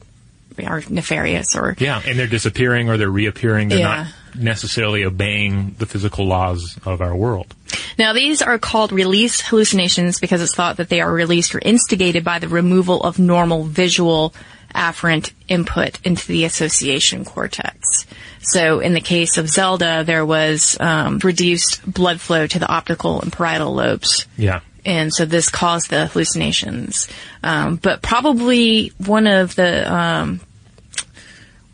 are 0.66 0.84
nefarious 0.90 1.56
or 1.56 1.76
Yeah, 1.80 2.02
and 2.06 2.18
they're 2.18 2.28
disappearing 2.28 2.90
or 2.90 2.98
they're 2.98 3.10
reappearing. 3.10 3.70
They're 3.70 3.80
Yeah. 3.80 4.04
not 4.04 4.08
necessarily 4.44 5.04
obeying 5.04 5.76
the 5.80 5.86
physical 5.86 6.26
laws 6.28 6.78
of 6.86 7.02
our 7.02 7.16
world. 7.16 7.54
Now, 7.98 8.14
these 8.14 8.42
are 8.42 8.58
called 8.60 8.92
release 8.92 9.42
hallucinations 9.42 10.20
because 10.20 10.42
it's 10.42 10.54
thought 10.56 10.78
that 10.78 10.90
they 10.90 11.02
are 11.02 11.12
released 11.12 11.56
or 11.56 11.60
instigated 11.60 12.24
by 12.24 12.40
the 12.40 12.48
removal 12.48 13.02
of 13.04 13.18
normal 13.20 13.64
visual 13.64 14.34
afferent 14.76 15.32
input 15.48 16.00
into 16.04 16.28
the 16.28 16.46
association 16.46 17.26
cortex. 17.26 18.06
So, 18.42 18.80
in 18.80 18.94
the 18.94 19.02
case 19.02 19.38
of 19.38 19.50
Zelda, 19.50 20.04
there 20.04 20.26
was 20.26 20.78
um, 20.80 21.20
reduced 21.20 21.92
blood 21.92 22.22
flow 22.22 22.46
to 22.46 22.60
the 22.60 22.68
optical 22.68 23.22
and 23.22 23.34
parietal 23.34 23.74
lobes. 23.74 24.28
Yeah. 24.38 24.60
And 24.86 25.12
so 25.12 25.26
this 25.26 25.50
caused 25.50 25.90
the 25.90 26.06
hallucinations. 26.06 27.08
Um, 27.42 27.78
but 27.78 28.04
probably 28.04 28.94
one 29.00 29.26
of 29.26 29.56
the 29.56 29.92
um, 29.92 30.42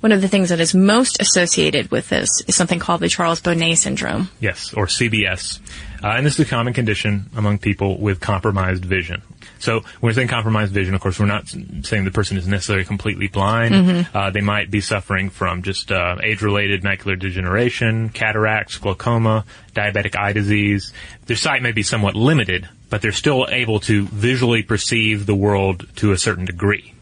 one 0.01 0.11
of 0.11 0.21
the 0.21 0.27
things 0.27 0.49
that 0.49 0.59
is 0.59 0.73
most 0.73 1.21
associated 1.21 1.91
with 1.91 2.09
this 2.09 2.29
is 2.47 2.55
something 2.55 2.79
called 2.79 3.01
the 3.01 3.09
Charles 3.09 3.39
Bonnet 3.39 3.77
syndrome. 3.77 4.29
Yes, 4.39 4.73
or 4.73 4.87
CBS. 4.87 5.59
Uh, 6.03 6.07
and 6.07 6.25
this 6.25 6.39
is 6.39 6.47
a 6.47 6.49
common 6.49 6.73
condition 6.73 7.29
among 7.35 7.59
people 7.59 7.99
with 7.99 8.19
compromised 8.19 8.83
vision. 8.83 9.21
So 9.61 9.79
when 9.79 10.09
we're 10.09 10.13
saying 10.13 10.27
compromised 10.27 10.73
vision, 10.73 10.95
of 10.95 11.01
course, 11.01 11.19
we're 11.19 11.25
not 11.27 11.47
saying 11.47 12.05
the 12.05 12.11
person 12.11 12.37
is 12.37 12.47
necessarily 12.47 12.85
completely 12.85 13.27
blind. 13.27 13.75
Uh, 14.13 14.29
they 14.31 14.41
might 14.41 14.69
be 14.71 14.81
suffering 14.81 15.29
from 15.29 15.63
just 15.63 15.91
uh, 15.91 16.17
age-related 16.21 16.81
macular 16.83 17.17
degeneration, 17.17 18.09
cataracts, 18.09 18.77
glaucoma, 18.77 19.45
diabetic 19.73 20.17
eye 20.17 20.33
disease. 20.33 20.93
Their 21.27 21.37
sight 21.37 21.61
may 21.61 21.71
be 21.71 21.83
somewhat 21.83 22.15
limited, 22.15 22.67
but 22.89 23.01
they're 23.01 23.11
still 23.11 23.47
able 23.49 23.79
to 23.81 24.05
visually 24.07 24.63
perceive 24.63 25.25
the 25.25 25.35
world 25.35 25.87
to 25.97 26.11
a 26.11 26.17
certain 26.17 26.45
degree. 26.45 26.93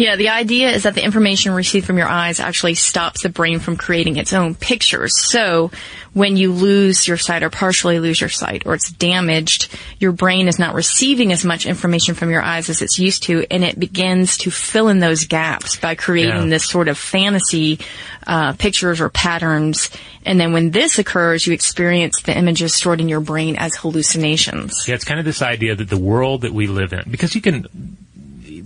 Yeah, 0.00 0.16
the 0.16 0.30
idea 0.30 0.70
is 0.70 0.84
that 0.84 0.94
the 0.94 1.04
information 1.04 1.52
received 1.52 1.86
from 1.86 1.98
your 1.98 2.08
eyes 2.08 2.40
actually 2.40 2.74
stops 2.74 3.22
the 3.22 3.28
brain 3.28 3.58
from 3.58 3.76
creating 3.76 4.16
its 4.16 4.32
own 4.32 4.54
pictures. 4.54 5.12
So 5.30 5.70
when 6.14 6.38
you 6.38 6.52
lose 6.54 7.06
your 7.06 7.18
sight 7.18 7.42
or 7.42 7.50
partially 7.50 8.00
lose 8.00 8.18
your 8.18 8.30
sight 8.30 8.62
or 8.64 8.72
it's 8.72 8.90
damaged, 8.90 9.68
your 9.98 10.12
brain 10.12 10.48
is 10.48 10.58
not 10.58 10.74
receiving 10.74 11.32
as 11.32 11.44
much 11.44 11.66
information 11.66 12.14
from 12.14 12.30
your 12.30 12.40
eyes 12.40 12.70
as 12.70 12.80
it's 12.80 12.98
used 12.98 13.24
to 13.24 13.44
and 13.50 13.62
it 13.62 13.78
begins 13.78 14.38
to 14.38 14.50
fill 14.50 14.88
in 14.88 15.00
those 15.00 15.26
gaps 15.26 15.76
by 15.76 15.94
creating 15.94 16.44
Yeah. 16.44 16.48
this 16.48 16.64
sort 16.64 16.88
of 16.88 16.96
fantasy 16.96 17.78
uh, 18.26 18.54
pictures 18.54 19.02
or 19.02 19.10
patterns. 19.10 19.90
And 20.24 20.40
then 20.40 20.54
when 20.54 20.70
this 20.70 20.98
occurs, 20.98 21.46
you 21.46 21.52
experience 21.52 22.22
the 22.22 22.34
images 22.36 22.74
stored 22.74 23.02
in 23.02 23.08
your 23.10 23.20
brain 23.20 23.56
as 23.56 23.76
hallucinations. 23.76 24.86
Yeah, 24.88 24.94
it's 24.94 25.04
kind 25.04 25.20
of 25.20 25.26
this 25.26 25.42
idea 25.42 25.74
that 25.76 25.90
the 25.90 25.98
world 25.98 26.40
that 26.40 26.54
we 26.54 26.66
live 26.68 26.94
in, 26.94 27.04
because 27.10 27.34
you 27.34 27.42
can, 27.42 27.66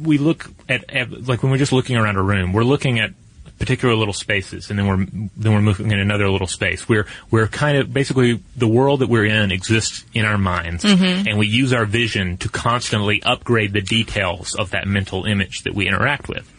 we 0.04 0.18
look 0.18 0.50
at, 0.68 0.92
at 0.92 1.26
like 1.26 1.42
when 1.42 1.50
we're 1.50 1.58
just 1.58 1.72
looking 1.72 1.96
around 1.96 2.16
a 2.16 2.22
room, 2.22 2.52
we're 2.52 2.64
looking 2.64 2.98
at 2.98 3.12
particular 3.58 3.94
little 3.94 4.14
spaces, 4.14 4.70
and 4.70 4.78
then 4.78 4.86
we're 4.86 5.06
then 5.36 5.52
we're 5.52 5.60
moving 5.60 5.90
in 5.90 5.98
another 5.98 6.28
little 6.28 6.46
space. 6.46 6.88
We're 6.88 7.06
we're 7.30 7.46
kind 7.48 7.78
of 7.78 7.92
basically 7.92 8.42
the 8.56 8.68
world 8.68 9.00
that 9.00 9.08
we're 9.08 9.24
in 9.24 9.52
exists 9.52 10.04
in 10.12 10.24
our 10.24 10.38
minds, 10.38 10.84
and 11.28 11.38
we 11.38 11.46
use 11.46 11.72
our 11.72 11.84
vision 11.84 12.36
to 12.38 12.48
constantly 12.48 13.22
upgrade 13.22 13.72
the 13.72 13.80
details 13.80 14.54
of 14.54 14.70
that 14.70 14.86
mental 14.86 15.24
image 15.24 15.62
that 15.62 15.74
we 15.74 15.86
interact 15.86 16.28
with. 16.28 16.50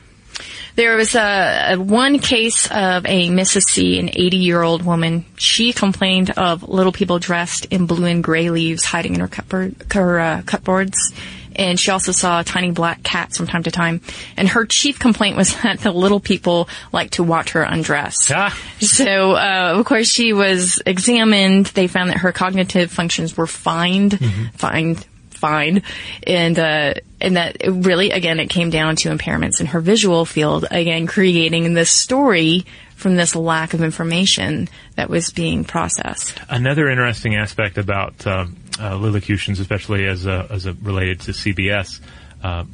There 0.76 0.98
was 0.98 1.16
a, 1.16 1.74
a 1.74 1.76
one 1.78 2.20
case 2.20 2.66
of 2.66 3.06
a 3.06 3.30
Mrs. 3.30 3.64
C, 3.64 4.00
an 4.00 4.10
80 4.12 4.38
year 4.38 4.62
old 4.62 4.84
woman. 4.84 5.26
She 5.38 5.72
complained 5.72 6.32
of 6.32 6.68
little 6.68 6.92
people 6.92 7.18
dressed 7.18 7.66
in 7.66 7.86
blue 7.86 8.06
and 8.06 8.24
gray 8.24 8.50
leaves 8.50 8.84
hiding 8.84 9.16
in 9.16 9.22
her, 9.22 9.30
cupboard, 9.30 9.76
her 9.94 10.20
uh, 10.20 10.42
cupboards. 10.46 11.14
And 11.56 11.80
she 11.80 11.92
also 11.92 12.12
saw 12.12 12.44
tiny 12.44 12.72
black 12.72 13.04
cats 13.04 13.38
from 13.38 13.48
time 13.48 13.64
to 13.64 13.72
time. 13.72 14.02
And 14.38 14.48
her 14.50 14.66
chief 14.66 15.00
complaint 15.00 15.38
was 15.38 15.56
that 15.64 15.80
the 15.80 15.92
little 15.92 16.20
people 16.20 16.70
like 16.92 17.12
to 17.12 17.24
watch 17.24 17.52
her 17.52 17.64
undress. 17.64 18.32
Ah. 18.34 18.58
So, 18.80 19.32
uh, 19.32 19.74
of 19.78 19.86
course, 19.86 20.08
she 20.08 20.34
was 20.34 20.82
examined. 20.86 21.68
They 21.68 21.88
found 21.88 22.10
that 22.10 22.18
her 22.18 22.32
cognitive 22.32 22.92
functions 22.92 23.36
were 23.38 23.48
fine, 23.48 24.12
fine, 24.54 24.96
fine, 25.30 25.84
and 26.26 26.58
uh, 26.58 26.94
and 27.22 27.38
that 27.38 27.58
it 27.60 27.70
really, 27.70 28.12
again, 28.12 28.40
it 28.40 28.48
came 28.48 28.70
down 28.70 28.96
to 28.98 29.10
impairments 29.10 29.60
in 29.60 29.68
her 29.68 29.80
visual 29.80 30.26
field. 30.26 30.66
Again, 30.72 31.08
creating 31.08 31.74
this 31.74 31.90
story 31.90 32.66
from 32.96 33.16
this 33.16 33.36
lack 33.36 33.74
of 33.74 33.84
information 33.84 34.70
that 34.96 35.10
was 35.10 35.30
being 35.32 35.64
processed. 35.64 36.40
Another 36.50 36.90
interesting 36.90 37.36
aspect 37.36 37.78
about 37.78 38.26
um, 38.26 38.56
uh, 38.80 38.96
Lilliputians, 38.96 39.60
especially 39.60 40.06
as 40.06 40.26
a, 40.26 40.48
as 40.50 40.66
a 40.66 40.74
related 40.74 41.22
to 41.22 41.32
CBS, 41.32 42.00
uh, 42.44 42.66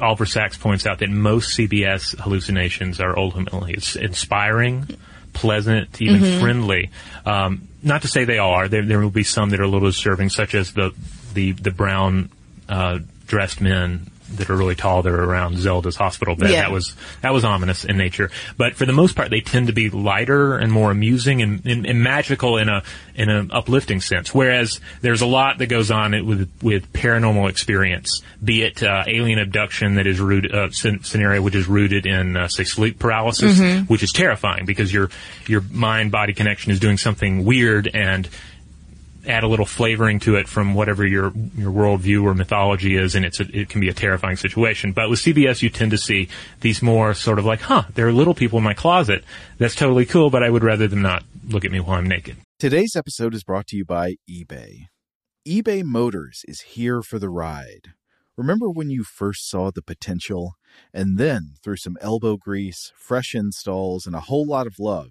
Oliver 0.00 0.26
Sacks 0.26 0.56
points 0.56 0.86
out 0.86 1.00
that 1.00 1.10
most 1.10 1.56
CBS 1.58 2.18
hallucinations 2.18 3.00
are 3.00 3.18
ultimately 3.18 3.74
it's 3.74 3.96
inspiring, 3.96 4.86
pleasant, 5.32 6.00
even 6.00 6.40
friendly. 6.40 6.90
Um, 7.26 7.68
not 7.82 8.02
to 8.02 8.08
say 8.08 8.24
they 8.24 8.38
are. 8.38 8.68
There, 8.68 8.84
there 8.84 8.98
will 8.98 9.10
be 9.10 9.24
some 9.24 9.50
that 9.50 9.60
are 9.60 9.64
a 9.64 9.68
little 9.68 9.88
disturbing, 9.88 10.30
such 10.30 10.54
as 10.54 10.72
the 10.72 10.94
the 11.34 11.52
the 11.52 11.70
brown 11.70 12.30
uh, 12.68 13.00
dressed 13.26 13.60
men 13.60 14.09
that 14.36 14.50
are 14.50 14.56
really 14.56 14.74
tall 14.74 15.02
that 15.02 15.12
are 15.12 15.22
around 15.22 15.58
Zelda's 15.58 15.96
hospital 15.96 16.36
bed. 16.36 16.50
Yeah. 16.50 16.62
That 16.62 16.72
was 16.72 16.94
that 17.22 17.32
was 17.32 17.44
ominous 17.44 17.84
in 17.84 17.96
nature. 17.96 18.30
But 18.56 18.74
for 18.74 18.86
the 18.86 18.92
most 18.92 19.16
part, 19.16 19.30
they 19.30 19.40
tend 19.40 19.66
to 19.66 19.72
be 19.72 19.90
lighter 19.90 20.56
and 20.56 20.72
more 20.72 20.90
amusing 20.90 21.42
and, 21.42 21.64
and, 21.66 21.86
and 21.86 22.02
magical 22.02 22.56
in 22.56 22.68
a 22.68 22.82
in 23.14 23.28
an 23.28 23.50
uplifting 23.52 24.00
sense. 24.00 24.34
Whereas 24.34 24.80
there's 25.00 25.20
a 25.20 25.26
lot 25.26 25.58
that 25.58 25.66
goes 25.66 25.90
on 25.90 26.12
with 26.26 26.50
with 26.62 26.92
paranormal 26.92 27.48
experience, 27.48 28.22
be 28.42 28.62
it 28.62 28.82
uh, 28.82 29.04
alien 29.06 29.38
abduction 29.38 29.96
that 29.96 30.06
is 30.06 30.20
rooted 30.20 30.54
uh, 30.54 30.70
scenario 30.70 31.42
which 31.42 31.54
is 31.54 31.68
rooted 31.68 32.06
in 32.06 32.36
uh, 32.36 32.48
say 32.48 32.64
sleep 32.64 32.98
paralysis, 32.98 33.58
which 33.88 34.02
is 34.02 34.12
terrifying 34.12 34.64
because 34.64 34.92
your 34.92 35.10
your 35.46 35.62
mind 35.70 36.10
body 36.10 36.32
connection 36.32 36.72
is 36.72 36.80
doing 36.80 36.96
something 36.96 37.44
weird 37.44 37.88
and 37.92 38.28
add 39.26 39.44
a 39.44 39.48
little 39.48 39.66
flavoring 39.66 40.20
to 40.20 40.36
it 40.36 40.48
from 40.48 40.74
whatever 40.74 41.06
your 41.06 41.32
your 41.56 41.72
worldview 41.72 42.24
or 42.24 42.34
mythology 42.34 42.96
is, 42.96 43.14
and 43.14 43.24
it's 43.24 43.40
a, 43.40 43.58
it 43.58 43.68
can 43.68 43.80
be 43.80 43.88
a 43.88 43.94
terrifying 43.94 44.36
situation. 44.36 44.92
But 44.92 45.10
with 45.10 45.20
CBS, 45.20 45.62
you 45.62 45.70
tend 45.70 45.90
to 45.92 45.98
see 45.98 46.28
these 46.60 46.82
more 46.82 47.14
sort 47.14 47.38
of 47.38 47.44
like, 47.44 47.60
huh, 47.60 47.84
there 47.94 48.06
are 48.08 48.12
little 48.12 48.34
people 48.34 48.58
in 48.58 48.64
my 48.64 48.74
closet. 48.74 49.24
That's 49.58 49.74
totally 49.74 50.06
cool, 50.06 50.30
but 50.30 50.42
I 50.42 50.50
would 50.50 50.64
rather 50.64 50.88
them 50.88 51.02
not 51.02 51.24
look 51.48 51.64
at 51.64 51.72
me 51.72 51.80
while 51.80 51.98
I'm 51.98 52.08
naked. 52.08 52.36
Today's 52.58 52.94
episode 52.94 53.34
is 53.34 53.44
brought 53.44 53.66
to 53.68 53.76
you 53.76 53.84
by 53.84 54.16
eBay. 54.28 54.86
eBay 55.48 55.82
Motors 55.82 56.42
is 56.46 56.60
here 56.60 57.02
for 57.02 57.18
the 57.18 57.30
ride. 57.30 57.94
Remember 58.36 58.70
when 58.70 58.90
you 58.90 59.04
first 59.04 59.48
saw 59.48 59.70
the 59.70 59.82
potential? 59.82 60.54
And 60.94 61.18
then, 61.18 61.54
through 61.62 61.76
some 61.76 61.96
elbow 62.00 62.36
grease, 62.36 62.92
fresh 62.96 63.34
installs, 63.34 64.06
and 64.06 64.14
a 64.14 64.20
whole 64.20 64.46
lot 64.46 64.66
of 64.66 64.78
love, 64.78 65.10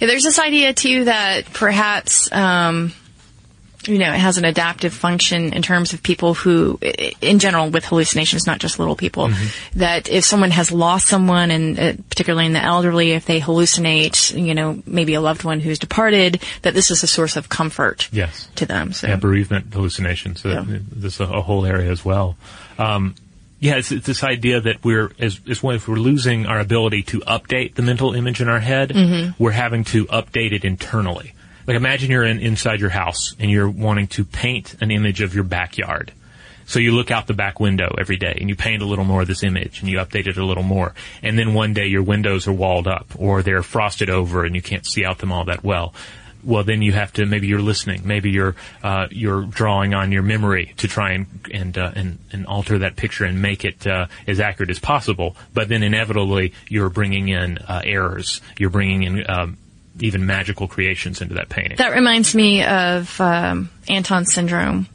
Yeah, 0.00 0.08
there's 0.08 0.24
this 0.24 0.38
idea 0.38 0.72
too 0.72 1.04
that 1.04 1.52
perhaps, 1.52 2.30
um, 2.32 2.92
you 3.86 3.98
know, 3.98 4.10
it 4.12 4.18
has 4.18 4.38
an 4.38 4.46
adaptive 4.46 4.94
function 4.94 5.52
in 5.52 5.60
terms 5.60 5.92
of 5.92 6.02
people 6.02 6.32
who, 6.32 6.78
in 7.20 7.38
general, 7.38 7.68
with 7.68 7.84
hallucinations, 7.84 8.46
not 8.46 8.58
just 8.58 8.78
little 8.78 8.96
people, 8.96 9.28
Mm-hmm. 9.28 9.78
that 9.80 10.08
if 10.08 10.24
someone 10.24 10.50
has 10.52 10.72
lost 10.72 11.06
someone, 11.06 11.50
and 11.50 11.78
uh, 11.78 11.92
particularly 12.08 12.46
in 12.46 12.54
the 12.54 12.62
elderly, 12.64 13.10
if 13.12 13.26
they 13.26 13.40
hallucinate, 13.40 14.42
you 14.42 14.54
know, 14.54 14.82
maybe 14.86 15.12
a 15.14 15.20
loved 15.20 15.44
one 15.44 15.60
who's 15.60 15.78
departed, 15.78 16.40
that 16.62 16.72
this 16.72 16.90
is 16.90 17.02
a 17.02 17.06
source 17.06 17.36
of 17.36 17.50
comfort 17.50 18.08
Yes. 18.10 18.48
to 18.54 18.64
them. 18.64 18.92
So, 18.94 19.06
yeah, 19.08 19.16
bereavement 19.16 19.74
hallucinations. 19.74 20.40
So 20.40 20.48
Yeah. 20.48 20.64
this 20.66 21.14
is 21.16 21.20
a, 21.20 21.24
a 21.24 21.42
whole 21.42 21.66
area 21.66 21.90
as 21.90 22.02
well. 22.04 22.36
Um, 22.78 23.14
yeah, 23.64 23.76
it's, 23.76 23.90
it's 23.90 24.06
this 24.06 24.22
idea 24.22 24.60
that 24.60 24.84
we're 24.84 25.10
as, 25.18 25.40
as 25.48 25.64
if 25.64 25.88
we're 25.88 25.96
losing 25.96 26.44
our 26.44 26.60
ability 26.60 27.02
to 27.04 27.20
update 27.20 27.76
the 27.76 27.82
mental 27.82 28.14
image 28.14 28.42
in 28.42 28.48
our 28.50 28.60
head, 28.60 28.90
Mm-hmm. 28.90 29.42
we're 29.42 29.52
having 29.52 29.84
to 29.84 30.04
update 30.06 30.52
it 30.52 30.66
internally. 30.66 31.32
Like 31.66 31.74
imagine 31.74 32.10
you're 32.10 32.24
in, 32.24 32.40
inside 32.40 32.80
your 32.80 32.90
house 32.90 33.34
and 33.38 33.50
you're 33.50 33.70
wanting 33.70 34.08
to 34.08 34.24
paint 34.26 34.74
an 34.82 34.90
image 34.90 35.22
of 35.22 35.34
your 35.34 35.44
backyard. 35.44 36.12
So 36.66 36.78
you 36.78 36.92
look 36.92 37.10
out 37.10 37.26
the 37.26 37.32
back 37.32 37.58
window 37.58 37.94
every 37.98 38.18
day 38.18 38.36
and 38.38 38.50
you 38.50 38.54
paint 38.54 38.82
a 38.82 38.86
little 38.86 39.06
more 39.06 39.22
of 39.22 39.28
this 39.28 39.42
image 39.42 39.80
and 39.80 39.88
you 39.88 39.96
update 39.96 40.26
it 40.26 40.36
a 40.36 40.44
little 40.44 40.62
more. 40.62 40.94
And 41.22 41.38
then 41.38 41.54
one 41.54 41.72
day 41.72 41.86
your 41.86 42.02
windows 42.02 42.46
are 42.46 42.52
walled 42.52 42.86
up 42.86 43.06
or 43.18 43.42
they're 43.42 43.62
frosted 43.62 44.10
over 44.10 44.44
and 44.44 44.54
you 44.54 44.60
can't 44.60 44.86
see 44.86 45.06
out 45.06 45.18
them 45.18 45.32
all 45.32 45.46
that 45.46 45.64
well. 45.64 45.94
Well, 46.44 46.64
then 46.64 46.82
you 46.82 46.92
have 46.92 47.12
to, 47.14 47.26
maybe 47.26 47.46
you're 47.46 47.60
listening, 47.60 48.02
maybe 48.04 48.30
you're, 48.30 48.54
uh, 48.82 49.06
you're 49.10 49.42
drawing 49.42 49.94
on 49.94 50.12
your 50.12 50.22
memory 50.22 50.74
to 50.78 50.88
try 50.88 51.12
and, 51.12 51.26
and, 51.52 51.78
uh, 51.78 51.92
and, 51.94 52.18
and 52.32 52.46
alter 52.46 52.78
that 52.78 52.96
picture 52.96 53.24
and 53.24 53.40
make 53.40 53.64
it, 53.64 53.86
uh, 53.86 54.06
as 54.26 54.40
accurate 54.40 54.70
as 54.70 54.78
possible. 54.78 55.36
But 55.52 55.68
then 55.68 55.82
inevitably 55.82 56.52
you're 56.68 56.90
bringing 56.90 57.28
in, 57.28 57.58
uh, 57.58 57.82
errors. 57.84 58.40
You're 58.58 58.70
bringing 58.70 59.02
in, 59.04 59.30
um, 59.30 59.56
even 60.00 60.26
magical 60.26 60.68
creations 60.68 61.22
into 61.22 61.34
that 61.34 61.48
painting. 61.48 61.76
That 61.76 61.92
reminds 61.92 62.34
me 62.34 62.64
of 62.64 63.20
um, 63.20 63.70
Anton 63.88 64.24
syndrome. 64.24 64.88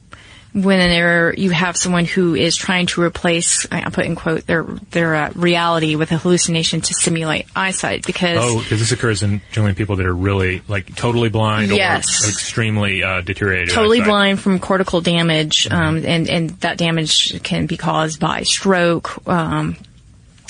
Whenever 0.52 1.34
you 1.38 1.52
have 1.52 1.78
someone 1.78 2.06
who 2.06 2.34
is 2.34 2.56
trying 2.56 2.88
to 2.88 3.02
replace, 3.02 3.68
I 3.72 3.90
put 3.92 4.06
in 4.06 4.16
quote, 4.16 4.48
their 4.48 4.64
their 4.64 5.14
uh, 5.16 5.32
reality 5.36 5.96
with 5.96 6.12
a 6.12 6.18
hallucination 6.18 6.82
to 6.82 6.94
simulate 6.94 7.46
eyesight, 7.56 8.04
because 8.06 8.38
Oh, 8.42 8.60
because 8.60 8.80
this 8.80 8.92
occurs 8.92 9.22
in 9.22 9.42
generally 9.52 9.76
people 9.76 9.98
that 9.98 10.08
are 10.08 10.16
really 10.16 10.62
like 10.68 10.96
totally 10.96 11.30
blind 11.30 11.72
Yes. 11.72 12.26
or 12.26 12.30
extremely 12.30 13.04
uh, 13.04 13.22
deteriorated. 13.22 13.70
totally 13.76 14.00
eyesight. 14.00 14.10
blind 14.10 14.40
from 14.40 14.60
cortical 14.60 15.02
damage, 15.02 15.68
um, 15.70 15.98
and 16.06 16.28
and 16.28 16.50
that 16.62 16.78
damage 16.80 17.42
can 17.44 17.68
be 17.68 17.78
caused 17.78 18.20
by 18.20 18.42
stroke. 18.42 19.28
Um, 19.28 19.78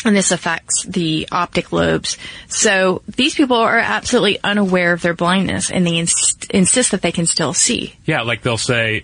and 0.06 0.16
this 0.16 0.32
affects 0.32 0.86
the 0.86 1.28
optic 1.30 1.74
lobes. 1.74 2.18
So 2.48 3.02
these 3.18 3.36
people 3.36 3.58
are 3.58 3.78
absolutely 3.78 4.40
unaware 4.42 4.94
of 4.94 5.02
their 5.02 5.14
blindness, 5.14 5.70
and 5.70 5.86
they 5.86 5.98
inst- 5.98 6.50
insist 6.52 6.92
that 6.92 7.02
they 7.02 7.12
can 7.12 7.26
still 7.26 7.54
see. 7.54 7.96
Yeah, 8.06 8.22
like 8.22 8.42
they'll 8.42 8.58
say, 8.58 9.04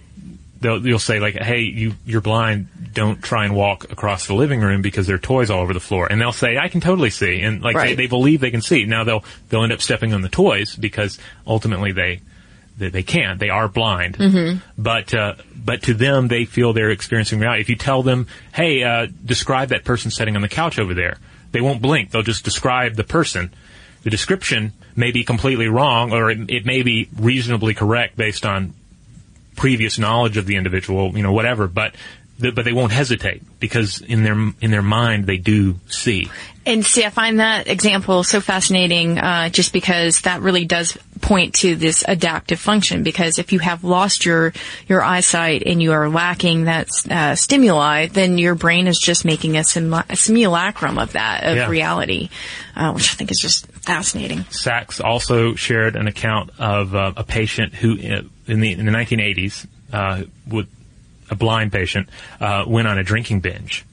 they'll 0.59 0.85
you'll 0.85 0.99
say 0.99 1.19
like, 1.19 1.35
"Hey, 1.35 1.61
you 1.61 1.93
you're 2.05 2.21
blind. 2.21 2.67
Don't 2.93 3.21
try 3.21 3.45
and 3.45 3.55
walk 3.55 3.91
across 3.91 4.27
the 4.27 4.33
living 4.33 4.61
room 4.61 4.81
because 4.81 5.07
there 5.07 5.15
are 5.15 5.19
toys 5.19 5.49
all 5.49 5.61
over 5.61 5.73
the 5.73 5.79
floor." 5.79 6.07
And 6.09 6.19
they'll 6.19 6.31
say, 6.31 6.57
"I 6.57 6.69
can 6.69 6.81
totally 6.81 7.09
see," 7.09 7.41
and 7.41 7.61
like 7.61 7.75
they, 7.75 7.95
they 7.95 8.07
believe 8.07 8.41
they 8.41 8.51
can 8.51 8.61
see. 8.61 8.85
Now 8.85 9.03
they'll 9.03 9.23
they'll 9.49 9.63
end 9.63 9.73
up 9.73 9.81
stepping 9.81 10.13
on 10.13 10.21
the 10.21 10.29
toys 10.29 10.75
because 10.75 11.19
ultimately 11.45 11.91
they 11.91 12.21
they, 12.77 12.89
they 12.89 13.03
can't. 13.03 13.39
They 13.39 13.49
are 13.49 13.67
blind. 13.67 14.17
Mm-hmm. 14.17 14.59
But 14.77 15.13
uh, 15.13 15.35
but 15.55 15.83
to 15.83 15.93
them, 15.93 16.27
they 16.27 16.45
feel 16.45 16.73
they're 16.73 16.91
experiencing 16.91 17.39
reality. 17.39 17.61
If 17.61 17.69
you 17.69 17.75
tell 17.75 18.03
them, 18.03 18.27
"Hey, 18.53 18.83
uh, 18.83 19.07
describe 19.23 19.69
that 19.69 19.83
person 19.83 20.11
sitting 20.11 20.35
on 20.35 20.41
the 20.41 20.49
couch 20.49 20.79
over 20.79 20.93
there," 20.93 21.17
they 21.51 21.61
won't 21.61 21.81
blink. 21.81 22.11
They'll 22.11 22.23
just 22.23 22.43
describe 22.43 22.95
the 22.95 23.03
person. 23.03 23.53
The 24.03 24.09
description 24.09 24.73
may 24.95 25.11
be 25.11 25.23
completely 25.23 25.67
wrong, 25.67 26.11
or 26.11 26.29
it, 26.29 26.49
it 26.49 26.65
may 26.65 26.83
be 26.83 27.09
reasonably 27.17 27.73
correct 27.73 28.15
based 28.15 28.45
on 28.45 28.73
previous 29.65 29.97
knowledge 29.97 30.37
of 30.37 30.45
the 30.45 30.55
individual, 30.57 31.17
you 31.17 31.23
know, 31.23 31.33
whatever. 31.33 31.67
But 31.67 31.95
th- 32.39 32.53
but 32.53 32.65
they 32.65 32.73
won't 32.73 32.91
hesitate 32.91 33.41
because 33.59 33.99
in 34.01 34.23
their 34.23 34.37
in 34.61 34.69
their 34.71 34.83
mind 34.83 35.25
they 35.25 35.37
do 35.37 35.75
see. 35.87 36.29
And 36.67 36.83
see, 36.83 37.03
I 37.05 37.11
find 37.11 37.39
that 37.39 37.67
example 37.67 38.23
so 38.23 38.41
fascinating, 38.41 39.19
uh, 39.19 39.49
just 39.49 39.71
because 39.71 40.21
that 40.21 40.41
really 40.41 40.65
does 40.65 40.97
point 41.21 41.53
to 41.61 41.75
this 41.75 42.03
adaptive 42.07 42.59
function. 42.59 43.03
Because 43.03 43.37
if 43.37 43.51
you 43.53 43.59
have 43.59 43.83
lost 43.83 44.25
your 44.25 44.51
your 44.87 45.03
eyesight 45.03 45.61
and 45.65 45.81
you 45.81 45.91
are 45.93 46.09
lacking 46.09 46.65
that 46.65 46.87
uh, 47.09 47.35
stimuli, 47.35 48.07
then 48.07 48.37
your 48.39 48.55
brain 48.55 48.87
is 48.87 48.99
just 48.99 49.25
making 49.25 49.57
a, 49.57 49.63
a 50.09 50.15
simulacrum 50.15 50.97
of 50.97 51.13
that 51.13 51.43
of 51.43 51.55
Yeah. 51.55 51.69
reality, 51.69 52.29
uh, 52.75 52.91
which 52.93 53.11
I 53.11 53.15
think 53.15 53.29
is 53.31 53.39
just 53.39 53.67
fascinating. 53.85 54.43
Sacks 54.49 54.99
also 54.99 55.55
shared 55.55 55.95
an 55.95 56.07
account 56.07 56.51
of 56.59 56.95
uh, 56.95 57.13
a 57.15 57.23
patient 57.23 57.73
who, 57.73 57.93
uh, 57.93 58.21
in 58.47 58.59
the 58.59 58.71
in 58.71 58.85
the 58.85 58.91
1980s, 58.91 59.67
uh, 59.93 60.23
with 60.47 60.67
a 61.29 61.35
blind 61.35 61.71
patient, 61.71 62.09
uh, 62.39 62.63
went 62.67 62.87
on 62.87 62.97
a 62.97 63.03
drinking 63.03 63.39
binge, 63.39 63.85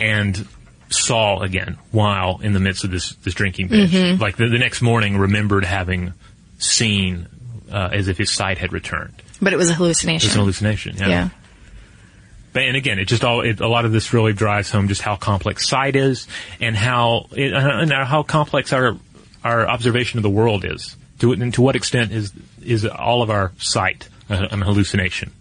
and 0.00 0.46
saw 0.88 1.40
again 1.40 1.78
while 1.90 2.40
in 2.42 2.52
the 2.52 2.60
midst 2.60 2.84
of 2.84 2.90
this 2.90 3.14
this 3.16 3.34
drinking 3.34 3.68
binge. 3.68 3.92
Mm-hmm. 3.92 4.22
Like 4.22 4.36
the, 4.36 4.48
the 4.48 4.58
next 4.58 4.82
morning, 4.82 5.16
remembered 5.16 5.64
having 5.64 6.12
seen 6.58 7.28
uh, 7.70 7.90
as 7.92 8.08
if 8.08 8.18
his 8.18 8.30
sight 8.30 8.58
had 8.58 8.72
returned. 8.72 9.14
But 9.40 9.52
it 9.52 9.56
was 9.56 9.70
a 9.70 9.74
hallucination. 9.74 10.26
It's 10.26 10.34
an 10.34 10.40
hallucination. 10.40 10.96
Yeah. 10.96 11.08
yeah. 11.08 11.28
But, 12.52 12.62
and 12.62 12.76
again, 12.76 12.98
it 12.98 13.04
just 13.04 13.22
all 13.22 13.42
it, 13.42 13.60
a 13.60 13.68
lot 13.68 13.84
of 13.84 13.92
this 13.92 14.14
really 14.14 14.32
drives 14.32 14.70
home 14.70 14.88
just 14.88 15.02
how 15.02 15.16
complex 15.16 15.68
sight 15.68 15.94
is, 15.94 16.26
and 16.58 16.74
how 16.74 17.26
it, 17.32 17.52
and 17.52 17.92
how 17.92 18.22
complex 18.22 18.72
our 18.72 18.96
our 19.46 19.68
observation 19.68 20.18
of 20.18 20.22
the 20.22 20.30
world 20.30 20.64
is. 20.64 20.96
To 21.20 21.32
and 21.32 21.54
to 21.54 21.62
what 21.62 21.76
extent 21.76 22.12
is 22.12 22.32
is 22.62 22.84
all 22.84 23.22
of 23.22 23.30
our 23.30 23.52
sight 23.58 24.08
a, 24.28 24.34
an 24.34 24.60
hallucination? 24.60 25.32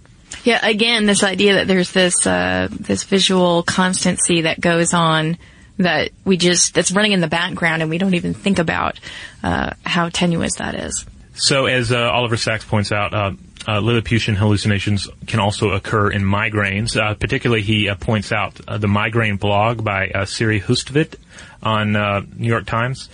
Yeah, 0.43 0.65
again, 0.65 1.05
this 1.05 1.23
idea 1.23 1.55
that 1.55 1.67
there's 1.67 1.91
this 1.91 2.25
uh, 2.25 2.67
this 2.71 3.03
visual 3.03 3.63
constancy 3.63 4.41
that 4.41 4.61
goes 4.61 4.93
on 4.93 5.37
that 5.77 6.11
we 6.23 6.37
just 6.37 6.73
that's 6.73 6.91
running 6.91 7.11
in 7.11 7.19
the 7.19 7.27
background 7.27 7.81
and 7.81 7.91
we 7.91 7.97
don't 7.97 8.13
even 8.13 8.33
think 8.33 8.59
about 8.59 8.99
uh, 9.43 9.71
how 9.85 10.09
tenuous 10.09 10.55
that 10.55 10.75
is. 10.75 11.05
So, 11.33 11.65
as 11.65 11.91
uh, 11.91 11.97
Oliver 11.97 12.37
Sacks 12.37 12.63
points 12.63 12.93
out, 12.93 13.13
uh, 13.13 13.31
uh, 13.67 13.79
Lilliputian 13.79 14.35
hallucinations 14.35 15.07
can 15.27 15.39
also 15.39 15.71
occur 15.71 16.09
in 16.09 16.23
migraines. 16.23 16.99
Uh, 16.99 17.15
particularly, 17.15 17.61
he 17.61 17.89
uh, 17.89 17.95
points 17.95 18.31
out 18.31 18.59
uh, 18.67 18.77
the 18.77 18.87
migraine 18.87 19.37
blog 19.37 19.83
by 19.83 20.09
uh, 20.09 20.25
Siri 20.25 20.61
Hustvedt 20.61 21.15
on 21.63 21.95
uh, 21.95 22.21
New 22.35 22.47
York 22.47 22.65
Times, 22.65 23.09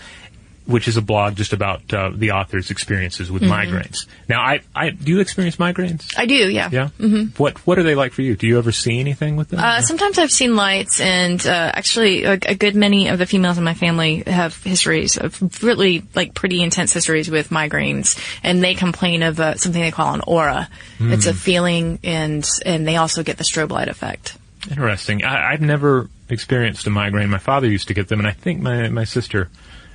which 0.71 0.87
is 0.87 0.97
a 0.97 1.01
blog 1.01 1.35
just 1.35 1.53
about 1.53 1.93
uh, 1.93 2.11
the 2.13 2.31
author's 2.31 2.71
experiences 2.71 3.31
with 3.31 3.43
migraines. 3.43 4.05
Now, 4.27 4.41
I, 4.41 4.61
I 4.75 4.89
do 4.89 5.11
you 5.11 5.19
experience 5.19 5.57
migraines? 5.57 6.13
I 6.17 6.25
do, 6.25 6.49
yeah. 6.49 6.69
Yeah. 6.71 6.89
Mm-hmm. 6.99 7.41
What 7.41 7.65
What 7.67 7.77
are 7.77 7.83
they 7.83 7.95
like 7.95 8.13
for 8.13 8.21
you? 8.21 8.35
Do 8.35 8.47
you 8.47 8.57
ever 8.57 8.71
see 8.71 8.99
anything 8.99 9.35
with 9.35 9.49
them? 9.49 9.59
Uh, 9.59 9.81
sometimes 9.81 10.17
I've 10.17 10.31
seen 10.31 10.55
lights, 10.55 10.99
and 10.99 11.45
uh, 11.45 11.71
actually, 11.73 12.23
a, 12.23 12.33
a 12.33 12.55
good 12.55 12.75
many 12.75 13.09
of 13.09 13.19
the 13.19 13.25
females 13.25 13.57
in 13.57 13.63
my 13.63 13.73
family 13.73 14.23
have 14.25 14.55
histories 14.63 15.17
of 15.17 15.63
really 15.63 16.03
like 16.15 16.33
pretty 16.33 16.61
intense 16.61 16.93
histories 16.93 17.29
with 17.29 17.49
migraines, 17.49 18.17
and 18.43 18.63
they 18.63 18.73
complain 18.73 19.23
of 19.23 19.39
uh, 19.39 19.55
something 19.55 19.81
they 19.81 19.91
call 19.91 20.13
an 20.13 20.21
aura. 20.25 20.69
It's 21.03 21.25
a 21.25 21.33
feeling, 21.33 21.99
and 22.03 22.47
and 22.65 22.87
they 22.87 22.97
also 22.97 23.23
get 23.23 23.37
the 23.37 23.43
strobe 23.43 23.71
light 23.71 23.87
effect. 23.87 24.37
Interesting. 24.69 25.23
I, 25.23 25.53
I've 25.53 25.61
never 25.61 26.09
experienced 26.29 26.85
a 26.85 26.89
migraine. 26.89 27.29
My 27.29 27.39
father 27.39 27.67
used 27.67 27.87
to 27.87 27.93
get 27.93 28.07
them, 28.07 28.19
and 28.19 28.27
I 28.27 28.31
think 28.31 28.61
my 28.61 28.87
my 28.89 29.03
sister 29.03 29.49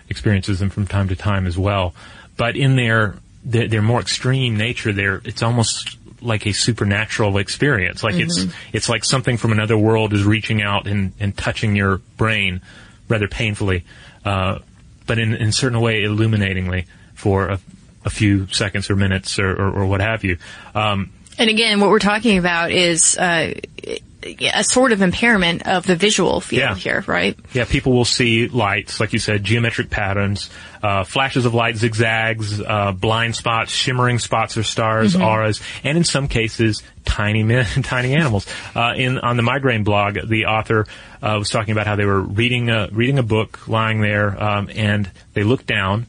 experiences 0.08 0.58
them 0.58 0.70
from 0.70 0.86
time 0.86 1.08
to 1.08 1.16
time 1.16 1.46
as 1.46 1.56
well. 1.58 1.94
But 2.36 2.56
in 2.56 2.76
their 2.76 3.16
their, 3.44 3.68
their 3.68 3.82
more 3.82 4.00
extreme 4.00 4.56
nature, 4.56 4.92
there 4.92 5.20
it's 5.24 5.42
almost 5.42 5.96
like 6.20 6.46
a 6.46 6.52
supernatural 6.52 7.38
experience. 7.38 8.02
Like 8.02 8.16
it's 8.16 8.46
it's 8.72 8.88
like 8.88 9.04
something 9.04 9.36
from 9.36 9.52
another 9.52 9.76
world 9.76 10.12
is 10.12 10.24
reaching 10.24 10.62
out 10.62 10.86
and, 10.86 11.12
and 11.20 11.36
touching 11.36 11.76
your 11.76 11.98
brain 12.16 12.60
rather 13.08 13.28
painfully, 13.28 13.84
uh, 14.24 14.58
but 15.06 15.18
in 15.18 15.34
in 15.34 15.48
a 15.48 15.52
certain 15.52 15.80
way 15.80 16.02
illuminatingly 16.02 16.86
for 17.14 17.48
a, 17.48 17.60
a 18.04 18.10
few 18.10 18.46
seconds 18.48 18.90
or 18.90 18.96
minutes 18.96 19.38
or, 19.38 19.50
or, 19.50 19.80
or 19.80 19.86
what 19.86 20.00
have 20.00 20.24
you. 20.24 20.38
Um, 20.74 21.12
And 21.38 21.50
again, 21.50 21.80
what 21.80 21.90
we're 21.90 21.98
talking 21.98 22.38
about 22.38 22.70
is 22.70 23.16
uh, 23.18 23.52
a 24.54 24.64
sort 24.64 24.92
of 24.92 25.02
impairment 25.02 25.66
of 25.66 25.86
the 25.86 25.96
visual 25.96 26.40
field 26.40 26.60
Yeah. 26.60 26.74
here, 26.74 27.04
right? 27.06 27.36
Yeah, 27.52 27.64
people 27.64 27.92
will 27.92 28.04
see 28.04 28.48
lights, 28.48 29.00
like 29.00 29.12
you 29.12 29.18
said, 29.18 29.44
geometric 29.44 29.90
patterns, 29.90 30.50
uh, 30.82 31.04
flashes 31.04 31.44
of 31.44 31.54
light, 31.54 31.76
zigzags, 31.76 32.60
uh, 32.60 32.92
blind 32.92 33.34
spots, 33.36 33.72
shimmering 33.72 34.18
spots 34.18 34.56
or 34.56 34.62
stars, 34.62 35.16
auras, 35.16 35.60
and 35.84 35.96
in 35.98 36.04
some 36.04 36.28
cases, 36.28 36.82
tiny 37.04 37.42
men, 37.42 37.64
tiny 37.82 38.14
animals. 38.14 38.46
Uh, 38.74 38.92
in 38.96 39.18
on 39.18 39.36
the 39.36 39.42
migraine 39.42 39.84
blog, 39.84 40.18
the 40.28 40.46
author 40.46 40.86
uh, 41.22 41.36
was 41.38 41.50
talking 41.50 41.72
about 41.72 41.86
how 41.86 41.96
they 41.96 42.04
were 42.06 42.20
reading 42.20 42.70
a, 42.70 42.88
reading 42.92 43.18
a 43.18 43.22
book, 43.22 43.66
lying 43.68 44.00
there, 44.00 44.42
um, 44.42 44.68
and 44.74 45.10
they 45.34 45.42
looked 45.42 45.66
down, 45.66 46.06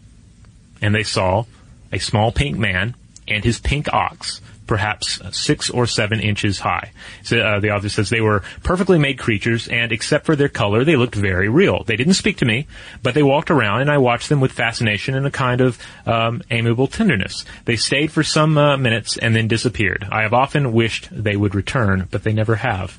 and 0.82 0.94
they 0.94 1.04
saw 1.04 1.46
a 1.92 2.00
small 2.00 2.32
pink 2.32 2.58
man 2.58 2.94
and 3.28 3.44
his 3.44 3.60
pink 3.60 3.92
ox, 3.94 4.42
perhaps 4.68 5.20
six 5.36 5.70
or 5.70 5.88
seven 5.88 6.20
inches 6.20 6.60
high. 6.60 6.92
So, 7.24 7.40
uh, 7.40 7.60
the 7.60 7.72
author 7.72 7.90
says 7.90 8.10
they 8.10 8.22
were 8.22 8.44
perfectly 8.64 9.00
made 9.00 9.18
creatures, 9.18 9.68
and 9.68 9.92
except 9.92 10.26
for 10.26 10.36
their 10.36 10.50
color, 10.50 10.84
they 10.84 10.96
looked 10.96 11.16
very 11.16 11.50
real. 11.50 11.84
They 11.84 11.96
didn't 11.96 12.14
speak 12.14 12.38
to 12.38 12.46
me, 12.46 12.68
but 13.02 13.14
they 13.16 13.24
walked 13.24 13.50
around, 13.50 13.82
and 13.82 13.90
I 13.90 13.98
watched 13.98 14.30
them 14.30 14.42
with 14.42 14.52
fascination 14.52 15.16
and 15.16 15.26
a 15.26 15.32
kind 15.32 15.62
of 15.62 15.80
um, 16.06 16.42
amiable 16.52 16.88
tenderness. 16.88 17.46
They 17.66 17.78
stayed 17.78 18.12
for 18.12 18.24
some 18.24 18.58
uh, 18.58 18.78
minutes 18.78 19.18
and 19.18 19.36
then 19.36 19.48
disappeared. 19.48 20.08
I 20.12 20.22
have 20.24 20.34
often 20.34 20.74
wished 20.74 21.08
they 21.12 21.36
would 21.36 21.56
return, 21.56 22.08
but 22.12 22.24
they 22.24 22.34
never 22.34 22.56
have. 22.56 22.98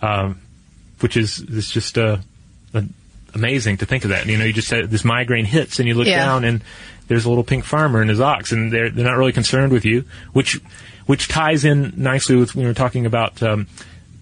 Um, 0.00 0.40
which 1.00 1.16
is 1.16 1.40
is 1.40 1.68
just 1.70 1.98
uh, 1.98 2.18
uh, 2.74 2.82
amazing 3.34 3.78
to 3.78 3.86
think 3.86 4.04
of 4.04 4.10
that. 4.10 4.26
You 4.26 4.36
know, 4.38 4.44
you 4.44 4.52
just 4.52 4.68
said 4.68 4.90
this 4.90 5.04
migraine 5.04 5.44
hits, 5.44 5.78
and 5.80 5.88
you 5.88 5.94
look 5.94 6.06
Yeah. 6.06 6.24
down, 6.24 6.44
and 6.44 6.62
there's 7.08 7.24
a 7.24 7.28
little 7.28 7.44
pink 7.44 7.64
farmer 7.64 8.00
and 8.00 8.08
his 8.08 8.20
ox, 8.20 8.52
and 8.52 8.72
they're 8.72 8.88
they're 8.90 9.04
not 9.04 9.16
really 9.16 9.32
concerned 9.32 9.72
with 9.72 9.84
you, 9.84 10.04
which 10.32 10.60
which 11.06 11.28
ties 11.28 11.64
in 11.64 11.92
nicely 11.96 12.36
with 12.36 12.54
when 12.54 12.64
we 12.64 12.70
were 12.70 12.74
talking 12.74 13.06
about. 13.06 13.42
Um, 13.42 13.66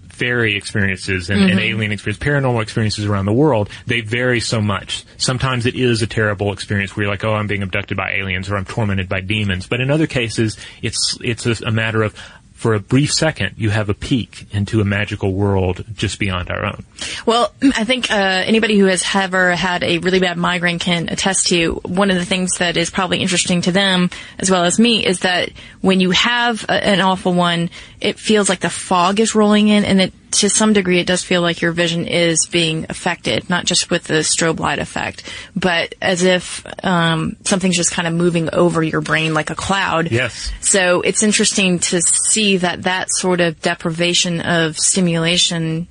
Fairy 0.09 0.55
experiences 0.55 1.31
and, 1.31 1.41
and 1.51 1.59
alien 1.59 1.93
experiences, 1.93 2.23
paranormal 2.23 2.61
experiences 2.61 3.07
around 3.07 3.25
the 3.25 3.33
world, 3.33 3.71
they 3.87 4.03
vary 4.03 4.39
so 4.39 4.61
much. 4.61 5.07
Sometimes 5.17 5.65
it 5.65 5.75
is 5.75 6.03
a 6.03 6.07
terrible 6.07 6.53
experience 6.53 6.95
where 6.95 7.05
you're 7.05 7.11
like, 7.11 7.25
oh, 7.25 7.33
I'm 7.33 7.47
being 7.47 7.63
abducted 7.63 7.97
by 7.97 8.11
aliens 8.11 8.51
or 8.51 8.59
I'm 8.59 8.67
tormented 8.67 9.09
by 9.09 9.23
demons. 9.23 9.67
But 9.67 9.81
in 9.81 9.91
other 9.91 10.07
cases, 10.07 10.59
it's, 10.83 11.17
it's 11.23 11.47
a, 11.47 11.57
a 11.65 11.71
matter 11.71 12.03
of, 12.03 12.15
for 12.61 12.75
a 12.75 12.79
brief 12.79 13.11
second, 13.11 13.55
you 13.57 13.71
have 13.71 13.89
a 13.89 13.95
peek 13.95 14.47
into 14.53 14.83
a 14.83 14.85
magical 14.85 15.33
world 15.33 15.83
just 15.95 16.19
beyond 16.19 16.51
our 16.51 16.67
own. 16.67 16.85
Well, 17.25 17.55
I 17.63 17.85
think 17.85 18.11
uh, 18.11 18.15
anybody 18.15 18.79
who 18.79 18.85
has 18.85 19.03
ever 19.15 19.53
had 19.57 19.83
a 19.83 19.97
really 19.97 20.21
bad 20.21 20.37
migraine 20.37 20.79
can 20.79 21.09
attest 21.09 21.47
to 21.47 21.81
one 21.87 22.11
of 22.11 22.19
the 22.19 22.25
things 22.27 22.59
that 22.59 22.77
is 22.77 22.91
probably 22.91 23.23
interesting 23.23 23.63
to 23.63 23.73
them 23.73 24.11
as 24.39 24.51
well 24.51 24.65
as 24.65 24.79
me 24.79 25.07
is 25.07 25.21
that 25.21 25.53
when 25.81 26.01
you 26.01 26.11
have 26.11 26.63
a, 26.65 26.73
an 26.73 27.01
awful 27.01 27.33
one, 27.33 27.71
it 27.99 28.19
feels 28.19 28.51
like 28.51 28.61
the 28.61 28.69
fog 28.69 29.21
is 29.21 29.35
rolling 29.35 29.69
in 29.69 29.87
and 29.87 29.99
it 29.99 30.13
to 30.33 30.49
some 30.49 30.73
degree, 30.73 31.01
it 31.01 31.07
does 31.07 31.23
feel 31.23 31.43
like 31.43 31.61
your 31.61 31.73
vision 31.73 32.07
is 32.07 32.47
being 32.51 32.87
affected, 32.89 33.49
not 33.51 33.65
just 33.65 33.91
with 33.91 34.05
the 34.05 34.21
strobe 34.21 34.61
light 34.61 34.79
effect, 34.79 35.23
but 35.57 35.95
as 36.01 36.23
if 36.23 36.65
um, 36.85 37.37
something's 37.45 37.77
just 37.77 37.93
kind 37.93 38.07
of 38.07 38.15
moving 38.15 38.49
over 38.53 38.83
your 38.83 39.01
brain 39.01 39.35
like 39.35 39.51
a 39.51 39.55
cloud. 39.55 40.11
Yes. 40.11 40.53
So 40.61 41.01
it's 41.01 41.23
interesting 41.23 41.79
to 41.81 42.01
see 42.01 42.59
that 42.59 42.83
that 42.85 43.09
sort 43.11 43.41
of 43.41 43.61
deprivation 43.61 44.41
of 44.41 44.77
stimulation 44.77 45.89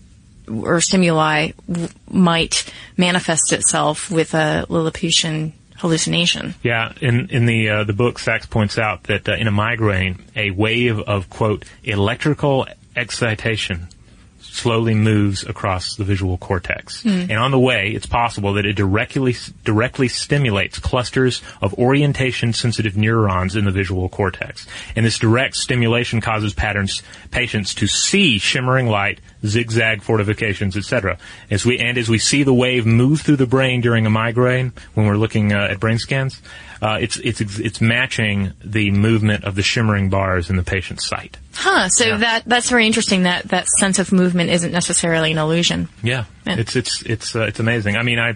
or 0.48 0.82
stimuli 0.82 1.52
w- 1.68 1.90
might 2.10 2.72
manifest 2.98 3.54
itself 3.54 4.10
with 4.10 4.34
a 4.34 4.66
Lilliputian 4.70 5.54
hallucination. 5.78 6.56
Yeah, 6.64 6.94
in 7.02 7.30
in 7.30 7.46
the 7.46 7.70
uh, 7.70 7.84
the 7.84 7.94
book, 7.94 8.20
Sacks 8.20 8.46
points 8.46 8.78
out 8.78 9.04
that 9.04 9.30
uh, 9.30 9.34
in 9.34 9.48
a 9.48 9.52
migraine, 9.52 10.24
a 10.36 10.52
wave 10.52 11.00
of 11.00 11.30
quote 11.30 11.66
electrical 11.84 12.68
excitation 12.96 13.88
slowly 14.60 14.94
moves 14.94 15.44
across 15.44 15.96
the 15.96 16.04
visual 16.04 16.38
cortex. 16.38 17.04
And 17.30 17.40
on 17.40 17.52
the 17.52 17.60
way, 17.60 17.92
it's 17.92 18.06
possible 18.06 18.54
that 18.54 18.66
it 18.66 18.74
directly 18.74 19.36
directly 19.64 20.08
stimulates 20.08 20.80
clusters 20.80 21.42
of 21.62 21.74
orientation 21.76 22.54
sensitive 22.54 22.96
neurons 22.98 23.56
in 23.56 23.66
the 23.66 23.72
visual 23.72 24.10
cortex. 24.10 24.68
And 24.96 25.06
this 25.06 25.18
direct 25.18 25.56
stimulation 25.56 26.22
causes 26.22 26.54
patterns 26.54 27.02
patients 27.32 27.74
to 27.76 27.88
see 27.88 28.38
shimmering 28.40 28.88
light, 28.88 29.20
zigzag 29.46 30.02
fortifications, 30.02 30.76
etc. 30.76 31.18
As 31.50 31.66
we 31.66 31.80
and 31.80 31.98
as 31.98 32.10
we 32.10 32.20
see 32.20 32.44
the 32.44 32.54
wave 32.54 32.86
move 32.86 33.22
through 33.22 33.38
the 33.38 33.48
brain 33.48 33.82
during 33.82 34.06
a 34.06 34.10
migraine 34.10 34.74
when 34.94 35.06
we're 35.06 35.18
looking 35.18 35.54
uh, 35.54 35.68
at 35.72 35.80
brain 35.80 35.98
scans, 35.98 36.42
uh, 36.82 36.98
it's 37.02 37.18
it's 37.18 37.42
it's 37.42 37.82
matching 37.82 38.54
the 38.64 38.92
movement 38.92 39.44
of 39.44 39.56
the 39.56 39.64
shimmering 39.64 40.10
bars 40.10 40.50
in 40.50 40.56
the 40.56 40.64
patient's 40.64 41.08
sight. 41.08 41.38
Huh. 41.62 41.90
So 41.90 42.06
Yeah. 42.06 42.18
that 42.18 42.44
that's 42.46 42.70
very 42.70 42.86
interesting. 42.88 43.24
That 43.24 43.50
that 43.50 43.68
sense 43.68 44.00
of 44.00 44.12
movement 44.14 44.50
isn't 44.50 44.72
necessarily 44.72 45.32
an 45.34 45.38
illusion. 45.38 45.90
Yeah, 46.02 46.24
Yeah. 46.46 46.56
it's 46.58 46.76
it's 46.78 47.02
it's 47.04 47.36
uh, 47.36 47.42
it's 47.42 47.60
amazing. 47.60 47.98
I 47.98 48.04
mean, 48.04 48.18
I 48.18 48.36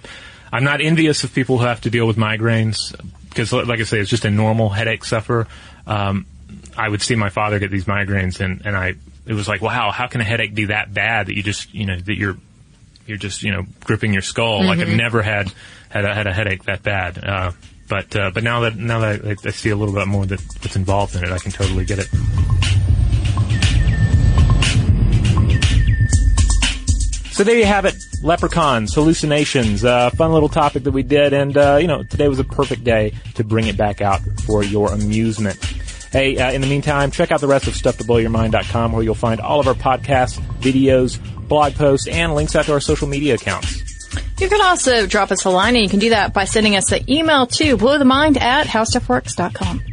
I'm 0.51 0.65
not 0.65 0.81
envious 0.81 1.23
of 1.23 1.33
people 1.33 1.57
who 1.57 1.65
have 1.65 1.79
to 1.81 1.89
deal 1.89 2.05
with 2.05 2.17
migraines 2.17 2.93
because, 3.29 3.53
like 3.53 3.79
I 3.79 3.83
say, 3.83 3.99
it's 3.99 4.09
just 4.09 4.25
a 4.25 4.29
normal 4.29 4.69
headache 4.69 5.05
sufferer. 5.05 5.47
Um, 5.87 6.25
I 6.77 6.89
would 6.89 7.01
see 7.01 7.15
my 7.15 7.29
father 7.29 7.59
get 7.59 7.71
these 7.71 7.85
migraines, 7.85 8.41
and 8.41 8.61
and 8.65 8.75
I 8.75 8.95
it 9.25 9.33
was 9.33 9.47
like, 9.47 9.61
wow, 9.61 9.91
how 9.91 10.07
can 10.07 10.19
a 10.19 10.25
headache 10.25 10.53
be 10.53 10.65
that 10.65 10.93
bad 10.93 11.27
that 11.27 11.35
you 11.37 11.43
just 11.43 11.73
you 11.73 11.85
know 11.85 11.97
that 11.97 12.17
you're 12.17 12.35
you're 13.07 13.17
just 13.17 13.41
you 13.41 13.51
know 13.53 13.65
gripping 13.85 14.11
your 14.11 14.21
skull? 14.21 14.65
Like 14.65 14.79
I've 14.79 14.89
never 14.89 15.21
had 15.21 15.49
had 15.89 16.03
a, 16.03 16.13
had 16.13 16.27
a 16.27 16.33
headache 16.33 16.63
that 16.65 16.83
bad. 16.83 17.23
Uh, 17.23 17.51
but 17.87 18.13
uh, 18.17 18.31
but 18.33 18.43
now 18.43 18.59
that 18.61 18.75
now 18.75 18.99
that 18.99 19.25
I, 19.25 19.35
I 19.47 19.51
see 19.51 19.69
a 19.69 19.75
little 19.77 19.93
bit 19.95 20.07
more 20.07 20.25
that, 20.25 20.41
that's 20.61 20.75
involved 20.75 21.15
in 21.15 21.23
it, 21.23 21.31
I 21.31 21.37
can 21.39 21.51
totally 21.53 21.85
get 21.85 21.99
it. 21.99 22.09
So 27.33 27.43
there 27.43 27.57
you 27.57 27.65
have 27.65 27.85
it. 27.85 27.95
Leprechauns, 28.21 28.93
hallucinations, 28.93 29.83
uh, 29.83 30.11
fun 30.11 30.31
little 30.33 30.49
topic 30.49 30.83
that 30.83 30.91
we 30.91 31.01
did, 31.01 31.33
and 31.33 31.57
uh, 31.57 31.79
you 31.81 31.87
know 31.87 32.03
today 32.03 32.27
was 32.27 32.37
a 32.37 32.43
perfect 32.43 32.83
day 32.83 33.11
to 33.33 33.43
bring 33.43 33.65
it 33.65 33.75
back 33.75 34.01
out 34.01 34.21
for 34.45 34.63
your 34.63 34.93
amusement. 34.93 35.57
Hey, 36.11 36.37
uh, 36.37 36.51
in 36.51 36.61
the 36.61 36.67
meantime, 36.67 37.09
check 37.09 37.31
out 37.31 37.41
the 37.41 37.47
rest 37.47 37.65
of 37.65 37.73
StuffToBlowYourMind.com 37.73 38.91
where 38.91 39.01
you'll 39.01 39.15
find 39.15 39.41
all 39.41 39.59
of 39.59 39.67
our 39.67 39.73
podcasts, 39.73 40.39
videos, 40.59 41.17
blog 41.47 41.73
posts, 41.73 42.07
and 42.07 42.35
links 42.35 42.55
out 42.55 42.65
to 42.65 42.73
our 42.73 42.79
social 42.79 43.07
media 43.07 43.33
accounts. 43.33 43.81
You 44.39 44.47
can 44.47 44.61
also 44.61 45.07
drop 45.07 45.31
us 45.31 45.43
a 45.43 45.49
line, 45.49 45.75
and 45.75 45.83
you 45.83 45.89
can 45.89 45.99
do 45.99 46.11
that 46.11 46.35
by 46.35 46.45
sending 46.45 46.75
us 46.75 46.91
an 46.91 47.09
email 47.09 47.47
to 47.47 47.77
blowthemind 47.77 48.39
at 48.39 48.67
howstuffworks.com. 48.67 49.92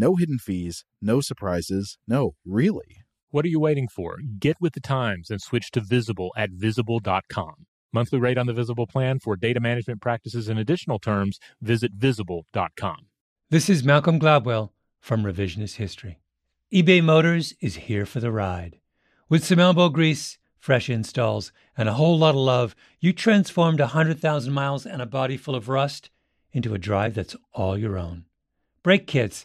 No 0.00 0.14
hidden 0.14 0.38
fees, 0.38 0.84
no 1.02 1.20
surprises, 1.20 1.98
no, 2.06 2.36
really. 2.46 2.98
What 3.30 3.44
are 3.44 3.48
you 3.48 3.58
waiting 3.58 3.88
for? 3.88 4.18
Get 4.38 4.54
with 4.60 4.74
the 4.74 4.80
times 4.80 5.28
and 5.28 5.40
switch 5.40 5.72
to 5.72 5.80
Visible 5.80 6.32
at 6.36 6.50
visible.com. 6.52 7.66
Monthly 7.92 8.20
rate 8.20 8.38
on 8.38 8.46
the 8.46 8.52
Visible 8.52 8.86
plan 8.86 9.18
for 9.18 9.34
data 9.34 9.58
management 9.58 10.00
practices 10.00 10.48
and 10.48 10.56
additional 10.56 11.00
terms, 11.00 11.40
visit 11.60 11.90
visible.com. 11.96 13.06
This 13.50 13.68
is 13.68 13.82
Malcolm 13.82 14.20
Gladwell 14.20 14.70
from 15.00 15.24
Revisionist 15.24 15.78
History. 15.78 16.20
eBay 16.72 17.02
Motors 17.02 17.54
is 17.60 17.74
here 17.74 18.06
for 18.06 18.20
the 18.20 18.30
ride. 18.30 18.78
With 19.28 19.44
some 19.44 19.58
elbow 19.58 19.88
grease, 19.88 20.38
fresh 20.60 20.88
installs, 20.88 21.50
and 21.76 21.88
a 21.88 21.94
whole 21.94 22.16
lot 22.16 22.36
of 22.36 22.40
love, 22.40 22.76
you 23.00 23.12
transformed 23.12 23.80
100,000 23.80 24.52
miles 24.52 24.86
and 24.86 25.02
a 25.02 25.06
body 25.06 25.36
full 25.36 25.56
of 25.56 25.68
rust 25.68 26.10
into 26.52 26.72
a 26.72 26.78
drive 26.78 27.14
that's 27.14 27.34
all 27.52 27.76
your 27.76 27.98
own. 27.98 28.26
Brake 28.84 29.08
kits, 29.08 29.44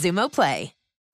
Xumo 0.00 0.30
Play. 0.30 0.79